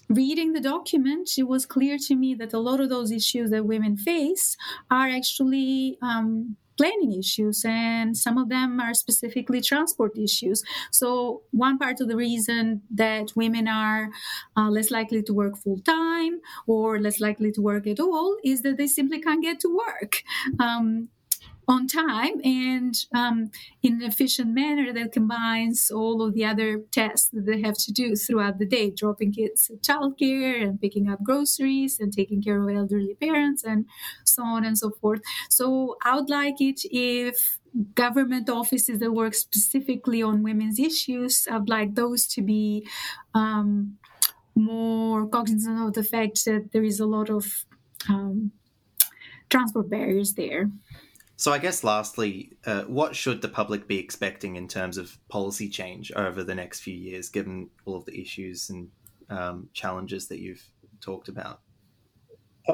reading 0.08 0.54
the 0.54 0.62
document, 0.62 1.30
it 1.38 1.44
was 1.44 1.66
clear 1.66 1.98
to 2.08 2.16
me 2.16 2.34
that 2.36 2.54
a 2.54 2.60
lot 2.60 2.80
of 2.80 2.90
those 2.90 3.12
issues 3.12 3.50
that 3.52 3.66
women 3.66 3.98
face 3.98 4.56
are 4.90 5.10
actually 5.10 5.98
um, 6.02 6.56
planning 6.78 7.20
issues, 7.20 7.66
and 7.66 8.16
some 8.16 8.38
of 8.38 8.48
them 8.48 8.80
are 8.80 8.94
specifically 8.94 9.60
transport 9.60 10.18
issues. 10.18 10.64
So, 10.92 11.44
one 11.52 11.78
part 11.78 12.00
of 12.00 12.08
the 12.08 12.16
reason 12.16 12.82
that 12.92 13.34
women 13.36 13.68
are 13.68 14.10
uh, 14.56 14.70
less 14.70 14.90
likely 14.90 15.22
to 15.24 15.34
work 15.34 15.58
full 15.58 15.82
time 15.82 16.40
or 16.66 16.98
less 16.98 17.20
likely 17.20 17.52
to 17.52 17.62
work 17.62 17.86
at 17.88 18.00
all 18.00 18.38
is 18.46 18.62
that 18.62 18.78
they 18.78 18.88
simply 18.88 19.20
can't 19.20 19.44
get 19.44 19.60
to 19.60 19.78
work. 19.86 20.24
Um, 20.60 21.10
on 21.70 21.88
time 21.88 22.34
and 22.44 22.96
um, 23.16 23.52
in 23.84 23.94
an 23.96 24.02
efficient 24.02 24.54
manner 24.54 24.92
that 24.92 25.14
combines 25.14 25.92
all 25.92 26.22
of 26.24 26.34
the 26.34 26.44
other 26.44 26.80
tasks 26.92 27.30
that 27.32 27.46
they 27.46 27.62
have 27.62 27.76
to 27.78 27.92
do 27.94 28.16
throughout 28.16 28.58
the 28.58 28.66
day 28.66 28.90
dropping 28.92 29.32
kids 29.32 29.70
at 29.70 29.82
childcare 29.84 30.64
and 30.64 30.82
picking 30.82 31.08
up 31.10 31.24
groceries 31.24 32.00
and 32.00 32.12
taking 32.12 32.42
care 32.42 32.62
of 32.62 32.76
elderly 32.76 33.16
parents 33.16 33.64
and 33.64 33.86
so 34.26 34.44
on 34.44 34.66
and 34.66 34.78
so 34.80 34.90
forth. 35.00 35.22
So 35.50 35.96
i 36.04 36.16
would 36.16 36.30
like 36.30 36.60
it 36.60 36.82
if 36.92 37.60
government 37.94 38.50
offices 38.50 39.00
that 39.00 39.12
work 39.12 39.34
specifically 39.36 40.24
on 40.24 40.42
women's 40.44 40.80
issues 40.80 41.48
i'd 41.52 41.70
like 41.70 41.94
those 41.96 42.26
to 42.28 42.42
be 42.42 42.88
um, 43.36 43.98
more 44.56 45.28
cognizant 45.30 45.80
of 45.88 45.94
the 45.94 46.04
fact 46.04 46.46
that 46.46 46.70
there 46.74 46.84
is 46.84 47.00
a 47.00 47.06
lot 47.06 47.30
of 47.30 47.66
um, 48.10 48.52
transport 49.50 49.90
barriers 49.90 50.34
there 50.36 50.70
so, 51.40 51.54
I 51.54 51.58
guess 51.58 51.86
lastly, 51.86 52.58
uh, 52.66 52.82
what 52.82 53.16
should 53.16 53.42
the 53.42 53.48
public 53.48 53.88
be 53.88 53.98
expecting 53.98 54.58
in 54.58 54.68
terms 54.68 54.98
of 54.98 55.18
policy 55.30 55.70
change 55.70 56.12
over 56.18 56.44
the 56.44 56.54
next 56.54 56.82
few 56.82 56.94
years, 56.94 57.30
given 57.30 57.70
all 57.86 57.96
of 57.96 58.04
the 58.04 58.20
issues 58.20 58.70
and 58.70 58.90
um, 59.30 59.70
challenges 59.74 60.28
that 60.28 60.40
you've 60.40 60.70
talked 61.00 61.30
about? 61.30 61.62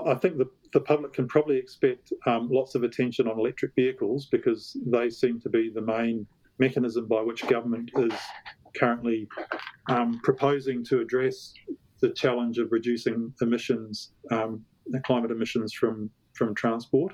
I 0.07 0.15
think 0.15 0.39
the, 0.39 0.49
the 0.73 0.79
public 0.79 1.13
can 1.13 1.27
probably 1.27 1.57
expect 1.57 2.11
um, 2.25 2.49
lots 2.49 2.73
of 2.73 2.81
attention 2.81 3.27
on 3.27 3.37
electric 3.37 3.75
vehicles 3.75 4.25
because 4.31 4.75
they 4.87 5.11
seem 5.11 5.39
to 5.41 5.49
be 5.49 5.69
the 5.69 5.81
main 5.81 6.25
mechanism 6.57 7.07
by 7.07 7.21
which 7.21 7.47
government 7.47 7.91
is 7.97 8.13
currently 8.75 9.27
um, 9.89 10.19
proposing 10.23 10.83
to 10.85 11.01
address 11.01 11.53
the 12.01 12.09
challenge 12.09 12.57
of 12.57 12.71
reducing 12.71 13.31
emissions, 13.43 14.13
um, 14.31 14.65
climate 15.03 15.29
emissions 15.29 15.71
from, 15.71 16.09
from 16.33 16.55
transport. 16.55 17.13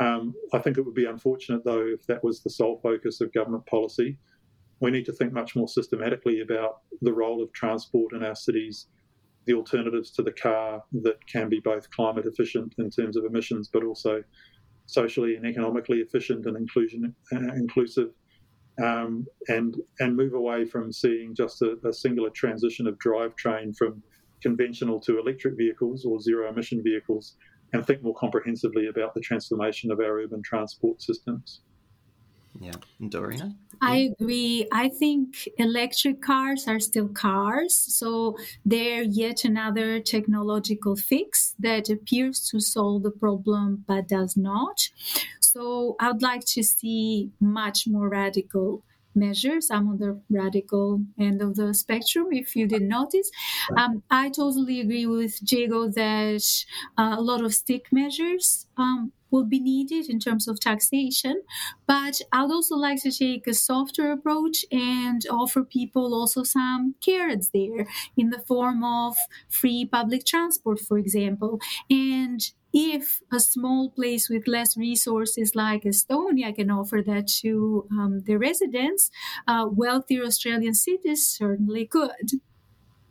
Um, 0.00 0.34
I 0.54 0.58
think 0.58 0.78
it 0.78 0.84
would 0.84 0.94
be 0.94 1.04
unfortunate, 1.04 1.62
though, 1.64 1.86
if 1.86 2.06
that 2.06 2.24
was 2.24 2.42
the 2.42 2.50
sole 2.50 2.80
focus 2.82 3.20
of 3.20 3.32
government 3.32 3.66
policy. 3.66 4.16
We 4.80 4.90
need 4.90 5.04
to 5.06 5.12
think 5.12 5.32
much 5.32 5.54
more 5.54 5.68
systematically 5.68 6.40
about 6.40 6.80
the 7.02 7.12
role 7.12 7.42
of 7.42 7.52
transport 7.52 8.14
in 8.14 8.24
our 8.24 8.34
cities, 8.34 8.86
the 9.44 9.52
alternatives 9.52 10.10
to 10.12 10.22
the 10.22 10.32
car 10.32 10.82
that 11.02 11.24
can 11.26 11.50
be 11.50 11.60
both 11.60 11.90
climate 11.90 12.24
efficient 12.24 12.74
in 12.78 12.90
terms 12.90 13.16
of 13.16 13.26
emissions, 13.26 13.68
but 13.70 13.84
also 13.84 14.22
socially 14.86 15.36
and 15.36 15.44
economically 15.44 15.98
efficient 15.98 16.46
and 16.46 16.56
inclusion 16.56 17.14
uh, 17.32 17.54
inclusive, 17.54 18.10
um, 18.82 19.26
and 19.48 19.76
and 20.00 20.16
move 20.16 20.32
away 20.32 20.64
from 20.64 20.90
seeing 20.90 21.34
just 21.34 21.60
a, 21.60 21.76
a 21.86 21.92
singular 21.92 22.30
transition 22.30 22.86
of 22.86 22.98
drivetrain 22.98 23.76
from 23.76 24.02
conventional 24.42 24.98
to 24.98 25.18
electric 25.18 25.56
vehicles 25.58 26.06
or 26.06 26.18
zero 26.20 26.48
emission 26.48 26.82
vehicles 26.82 27.36
and 27.72 27.86
think 27.86 28.02
more 28.02 28.14
comprehensively 28.14 28.88
about 28.88 29.14
the 29.14 29.20
transformation 29.20 29.90
of 29.90 30.00
our 30.00 30.20
urban 30.20 30.42
transport 30.42 31.00
systems. 31.02 31.60
Yeah, 32.58 32.72
Dorina? 33.00 33.54
I 33.80 34.10
agree. 34.12 34.66
I 34.72 34.88
think 34.88 35.48
electric 35.56 36.20
cars 36.20 36.66
are 36.66 36.80
still 36.80 37.08
cars, 37.08 37.76
so 37.76 38.36
they're 38.66 39.04
yet 39.04 39.44
another 39.44 40.00
technological 40.00 40.96
fix 40.96 41.54
that 41.60 41.88
appears 41.88 42.40
to 42.48 42.60
solve 42.60 43.04
the 43.04 43.10
problem 43.10 43.84
but 43.86 44.08
does 44.08 44.36
not. 44.36 44.90
So 45.40 45.96
I'd 46.00 46.22
like 46.22 46.44
to 46.46 46.62
see 46.62 47.30
much 47.40 47.86
more 47.86 48.08
radical 48.08 48.82
measures. 49.14 49.70
I'm 49.70 49.88
on 49.88 49.98
the 49.98 50.20
radical 50.30 51.02
end 51.18 51.42
of 51.42 51.56
the 51.56 51.74
spectrum, 51.74 52.28
if 52.30 52.54
you 52.56 52.66
didn't 52.66 52.88
notice. 52.88 53.30
Um, 53.76 54.02
I 54.10 54.28
totally 54.30 54.80
agree 54.80 55.06
with 55.06 55.38
Jago 55.50 55.88
that 55.88 56.64
uh, 56.98 57.14
a 57.18 57.20
lot 57.20 57.44
of 57.44 57.54
stick 57.54 57.86
measures 57.92 58.66
um, 58.76 59.12
will 59.30 59.44
be 59.44 59.60
needed 59.60 60.08
in 60.08 60.18
terms 60.18 60.48
of 60.48 60.60
taxation. 60.60 61.42
But 61.86 62.20
I'd 62.32 62.50
also 62.50 62.76
like 62.76 63.02
to 63.02 63.10
take 63.12 63.46
a 63.46 63.54
softer 63.54 64.10
approach 64.12 64.64
and 64.70 65.22
offer 65.30 65.64
people 65.64 66.14
also 66.14 66.42
some 66.42 66.94
carrots 67.00 67.50
there 67.50 67.86
in 68.16 68.30
the 68.30 68.38
form 68.40 68.84
of 68.84 69.16
free 69.48 69.84
public 69.84 70.24
transport, 70.24 70.80
for 70.80 70.98
example. 70.98 71.60
And 71.88 72.40
if 72.72 73.20
a 73.32 73.40
small 73.40 73.90
place 73.90 74.28
with 74.28 74.46
less 74.46 74.76
resources 74.76 75.56
like 75.56 75.82
Estonia 75.82 76.54
can 76.54 76.70
offer 76.70 77.02
that 77.04 77.26
to 77.42 77.86
um, 77.90 78.20
their 78.26 78.38
residents, 78.38 79.10
uh, 79.48 79.66
wealthier 79.70 80.24
Australian 80.24 80.74
cities 80.74 81.26
certainly 81.26 81.86
could. 81.86 82.40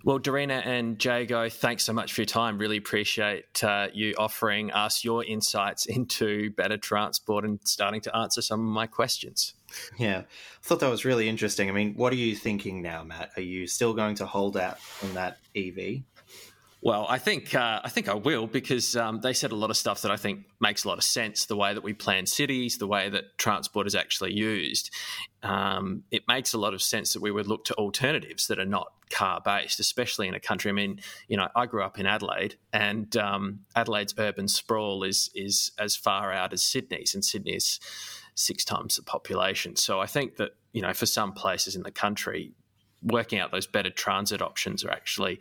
Well, 0.03 0.17
Dorina 0.17 0.65
and 0.65 1.03
Jago, 1.03 1.49
thanks 1.49 1.83
so 1.83 1.91
much 1.91 2.13
for 2.13 2.21
your 2.21 2.25
time. 2.25 2.57
Really 2.57 2.77
appreciate 2.77 3.61
uh, 3.63 3.89
you 3.93 4.15
offering 4.17 4.71
us 4.71 5.03
your 5.03 5.25
insights 5.25 5.85
into 5.87 6.51
better 6.51 6.77
transport 6.77 7.43
and 7.43 7.59
starting 7.65 8.01
to 8.01 8.15
answer 8.15 8.41
some 8.41 8.61
of 8.61 8.65
my 8.65 8.87
questions. 8.87 9.55
Yeah, 9.97 10.19
I 10.19 10.63
thought 10.63 10.79
that 10.79 10.89
was 10.89 11.05
really 11.05 11.27
interesting. 11.27 11.69
I 11.69 11.73
mean, 11.73 11.93
what 11.95 12.13
are 12.13 12.17
you 12.17 12.35
thinking 12.35 12.81
now, 12.81 13.03
Matt? 13.03 13.31
Are 13.35 13.41
you 13.41 13.67
still 13.67 13.93
going 13.93 14.15
to 14.15 14.25
hold 14.25 14.57
out 14.57 14.77
on 15.03 15.13
that 15.15 15.37
EV? 15.55 16.01
Well, 16.81 17.05
I 17.09 17.17
think 17.17 17.53
uh, 17.53 17.81
I 17.83 17.89
think 17.89 18.07
I 18.07 18.13
will 18.13 18.47
because 18.47 18.95
um, 18.95 19.19
they 19.19 19.33
said 19.33 19.51
a 19.51 19.55
lot 19.55 19.69
of 19.69 19.75
stuff 19.75 20.01
that 20.03 20.11
I 20.11 20.15
think 20.15 20.45
makes 20.61 20.85
a 20.85 20.87
lot 20.87 20.97
of 20.97 21.03
sense. 21.03 21.45
The 21.45 21.57
way 21.57 21.73
that 21.73 21.83
we 21.83 21.93
plan 21.93 22.25
cities, 22.25 22.77
the 22.77 22.87
way 22.87 23.09
that 23.09 23.37
transport 23.37 23.85
is 23.85 23.95
actually 23.95 24.33
used, 24.33 24.89
um, 25.43 26.03
it 26.09 26.23
makes 26.29 26.53
a 26.53 26.57
lot 26.57 26.73
of 26.73 26.81
sense 26.81 27.11
that 27.11 27.21
we 27.21 27.31
would 27.31 27.47
look 27.47 27.65
to 27.65 27.73
alternatives 27.73 28.47
that 28.47 28.59
are 28.59 28.65
not 28.65 28.93
car 29.09 29.41
based, 29.43 29.81
especially 29.81 30.29
in 30.29 30.35
a 30.35 30.39
country. 30.39 30.69
I 30.69 30.73
mean, 30.73 31.01
you 31.27 31.35
know, 31.35 31.49
I 31.53 31.65
grew 31.65 31.83
up 31.83 31.99
in 31.99 32.05
Adelaide, 32.05 32.55
and 32.71 33.15
um, 33.17 33.59
Adelaide's 33.75 34.13
urban 34.17 34.47
sprawl 34.47 35.03
is 35.03 35.29
is 35.35 35.73
as 35.77 35.97
far 35.97 36.31
out 36.31 36.53
as 36.53 36.63
Sydney's, 36.63 37.13
and 37.13 37.25
Sydney's 37.25 37.81
six 38.35 38.63
times 38.63 38.95
the 38.95 39.03
population. 39.03 39.75
So 39.75 39.99
I 39.99 40.05
think 40.05 40.37
that 40.37 40.51
you 40.71 40.81
know, 40.81 40.93
for 40.93 41.05
some 41.05 41.33
places 41.33 41.75
in 41.75 41.83
the 41.83 41.91
country, 41.91 42.53
working 43.03 43.39
out 43.39 43.51
those 43.51 43.67
better 43.67 43.89
transit 43.89 44.41
options 44.41 44.85
are 44.85 44.91
actually 44.91 45.39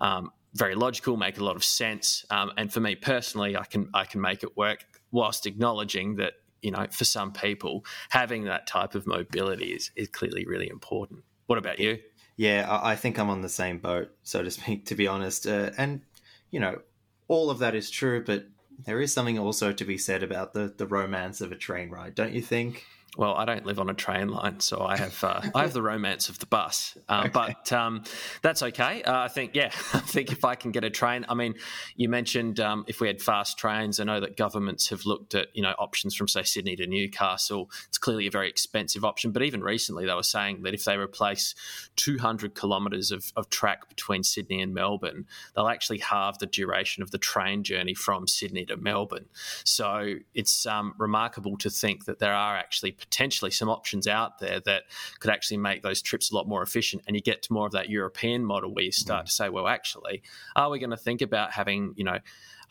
um, 0.00 0.32
very 0.54 0.74
logical, 0.74 1.16
make 1.16 1.38
a 1.38 1.44
lot 1.44 1.56
of 1.56 1.64
sense. 1.64 2.24
Um, 2.30 2.52
and 2.56 2.72
for 2.72 2.80
me 2.80 2.94
personally, 2.94 3.56
I 3.56 3.64
can 3.64 3.88
I 3.94 4.04
can 4.04 4.20
make 4.20 4.42
it 4.42 4.56
work 4.56 4.84
whilst 5.10 5.46
acknowledging 5.46 6.16
that 6.16 6.34
you 6.60 6.70
know 6.70 6.86
for 6.90 7.04
some 7.04 7.32
people 7.32 7.84
having 8.10 8.44
that 8.44 8.66
type 8.66 8.94
of 8.94 9.06
mobility 9.06 9.72
is, 9.72 9.90
is 9.96 10.08
clearly 10.08 10.44
really 10.44 10.68
important. 10.68 11.24
What 11.46 11.58
about 11.58 11.78
you? 11.78 11.98
Yeah, 12.36 12.66
I 12.82 12.96
think 12.96 13.18
I'm 13.18 13.30
on 13.30 13.42
the 13.42 13.48
same 13.48 13.78
boat, 13.78 14.10
so 14.22 14.42
to 14.42 14.50
speak. 14.50 14.86
To 14.86 14.94
be 14.94 15.06
honest, 15.06 15.46
uh, 15.46 15.70
and 15.76 16.02
you 16.50 16.60
know, 16.60 16.80
all 17.28 17.50
of 17.50 17.58
that 17.60 17.74
is 17.74 17.90
true, 17.90 18.24
but 18.24 18.46
there 18.84 19.00
is 19.00 19.12
something 19.12 19.38
also 19.38 19.72
to 19.72 19.84
be 19.84 19.98
said 19.98 20.22
about 20.22 20.52
the 20.52 20.72
the 20.76 20.86
romance 20.86 21.40
of 21.40 21.52
a 21.52 21.56
train 21.56 21.90
ride, 21.90 22.14
don't 22.14 22.32
you 22.32 22.42
think? 22.42 22.84
Well, 23.18 23.34
I 23.34 23.44
don't 23.44 23.66
live 23.66 23.78
on 23.78 23.90
a 23.90 23.94
train 23.94 24.28
line, 24.28 24.60
so 24.60 24.80
I 24.80 24.96
have 24.96 25.22
uh, 25.22 25.42
I 25.54 25.62
have 25.62 25.74
the 25.74 25.82
romance 25.82 26.30
of 26.30 26.38
the 26.38 26.46
bus. 26.46 26.96
Um, 27.10 27.26
okay. 27.26 27.30
But 27.30 27.70
um, 27.70 28.04
that's 28.40 28.62
okay. 28.62 29.02
Uh, 29.02 29.18
I 29.18 29.28
think, 29.28 29.54
yeah, 29.54 29.66
I 29.92 29.98
think 29.98 30.32
if 30.32 30.46
I 30.46 30.54
can 30.54 30.70
get 30.70 30.82
a 30.82 30.88
train, 30.88 31.26
I 31.28 31.34
mean, 31.34 31.54
you 31.94 32.08
mentioned 32.08 32.58
um, 32.58 32.86
if 32.88 33.02
we 33.02 33.08
had 33.08 33.20
fast 33.20 33.58
trains. 33.58 34.00
I 34.00 34.04
know 34.04 34.18
that 34.20 34.38
governments 34.38 34.88
have 34.88 35.04
looked 35.04 35.34
at 35.34 35.48
you 35.54 35.62
know 35.62 35.74
options 35.78 36.14
from 36.14 36.26
say 36.26 36.42
Sydney 36.42 36.74
to 36.76 36.86
Newcastle. 36.86 37.70
It's 37.88 37.98
clearly 37.98 38.26
a 38.26 38.30
very 38.30 38.48
expensive 38.48 39.04
option, 39.04 39.30
but 39.30 39.42
even 39.42 39.62
recently 39.62 40.06
they 40.06 40.14
were 40.14 40.22
saying 40.22 40.62
that 40.62 40.72
if 40.72 40.84
they 40.84 40.96
replace 40.96 41.54
200 41.96 42.54
kilometres 42.54 43.10
of, 43.10 43.30
of 43.36 43.50
track 43.50 43.90
between 43.90 44.22
Sydney 44.22 44.62
and 44.62 44.72
Melbourne, 44.72 45.26
they'll 45.54 45.68
actually 45.68 45.98
halve 45.98 46.38
the 46.38 46.46
duration 46.46 47.02
of 47.02 47.10
the 47.10 47.18
train 47.18 47.62
journey 47.62 47.92
from 47.92 48.26
Sydney 48.26 48.64
to 48.66 48.78
Melbourne. 48.78 49.26
So 49.64 50.14
it's 50.32 50.64
um, 50.64 50.94
remarkable 50.96 51.58
to 51.58 51.68
think 51.68 52.06
that 52.06 52.18
there 52.18 52.32
are 52.32 52.56
actually 52.56 52.96
potentially 53.02 53.50
some 53.50 53.68
options 53.68 54.06
out 54.06 54.38
there 54.38 54.60
that 54.60 54.84
could 55.20 55.30
actually 55.30 55.58
make 55.58 55.82
those 55.82 56.00
trips 56.00 56.30
a 56.30 56.34
lot 56.34 56.48
more 56.48 56.62
efficient. 56.62 57.02
And 57.06 57.16
you 57.16 57.22
get 57.22 57.42
to 57.42 57.52
more 57.52 57.66
of 57.66 57.72
that 57.72 57.90
European 57.90 58.44
model 58.44 58.72
where 58.72 58.84
you 58.84 58.92
start 58.92 59.24
mm. 59.24 59.28
to 59.28 59.32
say, 59.32 59.48
well, 59.48 59.68
actually, 59.68 60.22
are 60.56 60.70
we 60.70 60.78
going 60.78 60.90
to 60.90 60.96
think 60.96 61.20
about 61.20 61.52
having, 61.52 61.94
you 61.96 62.04
know, 62.04 62.18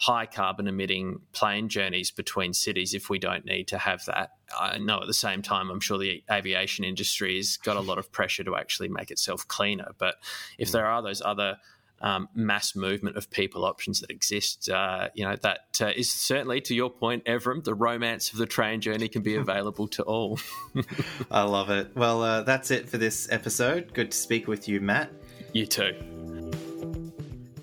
high 0.01 0.25
carbon 0.25 0.67
emitting 0.67 1.19
plane 1.31 1.69
journeys 1.69 2.09
between 2.09 2.53
cities 2.53 2.95
if 2.95 3.07
we 3.07 3.19
don't 3.19 3.45
need 3.45 3.67
to 3.67 3.77
have 3.77 4.03
that. 4.05 4.31
I 4.59 4.79
know 4.79 4.99
at 4.99 5.05
the 5.05 5.13
same 5.13 5.43
time, 5.43 5.69
I'm 5.69 5.79
sure 5.79 5.99
the 5.99 6.23
aviation 6.29 6.83
industry 6.83 7.37
has 7.37 7.57
got 7.57 7.77
a 7.77 7.81
lot 7.81 7.99
of 7.99 8.11
pressure 8.11 8.43
to 8.45 8.55
actually 8.55 8.87
make 8.87 9.11
itself 9.11 9.47
cleaner. 9.47 9.91
But 9.99 10.15
if 10.57 10.69
mm. 10.69 10.71
there 10.71 10.87
are 10.87 11.03
those 11.03 11.21
other 11.23 11.57
um, 12.01 12.27
mass 12.33 12.75
movement 12.75 13.15
of 13.15 13.29
people 13.29 13.63
options 13.63 14.01
that 14.01 14.09
exist. 14.09 14.69
Uh, 14.69 15.09
you 15.13 15.23
know, 15.23 15.35
that 15.37 15.79
uh, 15.81 15.91
is 15.95 16.11
certainly, 16.11 16.61
to 16.61 16.75
your 16.75 16.89
point, 16.89 17.23
Evrim, 17.25 17.63
the 17.63 17.73
romance 17.73 18.31
of 18.31 18.39
the 18.39 18.45
train 18.45 18.81
journey 18.81 19.07
can 19.07 19.21
be 19.21 19.35
available 19.35 19.87
to 19.89 20.03
all. 20.03 20.39
I 21.31 21.43
love 21.43 21.69
it. 21.69 21.95
Well, 21.95 22.23
uh, 22.23 22.41
that's 22.41 22.71
it 22.71 22.89
for 22.89 22.97
this 22.97 23.31
episode. 23.31 23.93
Good 23.93 24.11
to 24.11 24.17
speak 24.17 24.47
with 24.47 24.67
you, 24.67 24.81
Matt. 24.81 25.11
You 25.53 25.65
too. 25.65 25.93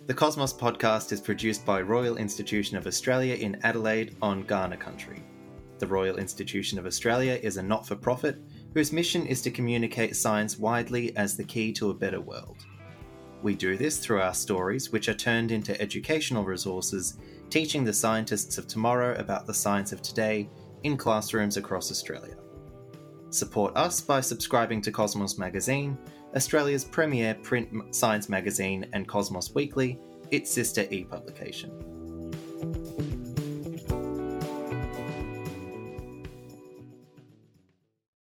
The 0.06 0.14
Cosmos 0.14 0.54
podcast 0.54 1.12
is 1.12 1.20
produced 1.20 1.66
by 1.66 1.82
Royal 1.82 2.16
Institution 2.16 2.78
of 2.78 2.86
Australia 2.86 3.34
in 3.34 3.58
Adelaide 3.62 4.16
on 4.22 4.42
Kaurna 4.44 4.78
country. 4.78 5.22
The 5.78 5.86
Royal 5.86 6.16
Institution 6.16 6.78
of 6.78 6.86
Australia 6.86 7.38
is 7.42 7.56
a 7.56 7.62
not 7.62 7.86
for 7.86 7.94
profit 7.94 8.38
whose 8.74 8.92
mission 8.92 9.26
is 9.26 9.42
to 9.42 9.50
communicate 9.50 10.16
science 10.16 10.58
widely 10.58 11.14
as 11.16 11.36
the 11.36 11.44
key 11.44 11.72
to 11.74 11.90
a 11.90 11.94
better 11.94 12.20
world. 12.20 12.64
We 13.42 13.54
do 13.54 13.76
this 13.76 13.98
through 13.98 14.20
our 14.20 14.34
stories, 14.34 14.90
which 14.90 15.08
are 15.08 15.14
turned 15.14 15.52
into 15.52 15.80
educational 15.80 16.44
resources, 16.44 17.18
teaching 17.50 17.84
the 17.84 17.92
scientists 17.92 18.58
of 18.58 18.66
tomorrow 18.66 19.14
about 19.18 19.46
the 19.46 19.54
science 19.54 19.92
of 19.92 20.02
today 20.02 20.48
in 20.82 20.96
classrooms 20.96 21.56
across 21.56 21.90
Australia. 21.90 22.36
Support 23.30 23.76
us 23.76 24.00
by 24.00 24.20
subscribing 24.20 24.80
to 24.82 24.90
Cosmos 24.90 25.38
Magazine, 25.38 25.96
Australia's 26.34 26.84
premier 26.84 27.34
print 27.34 27.94
science 27.94 28.28
magazine, 28.28 28.86
and 28.92 29.06
Cosmos 29.06 29.54
Weekly, 29.54 29.98
its 30.30 30.50
sister 30.50 30.86
e 30.90 31.04
publication. 31.04 31.97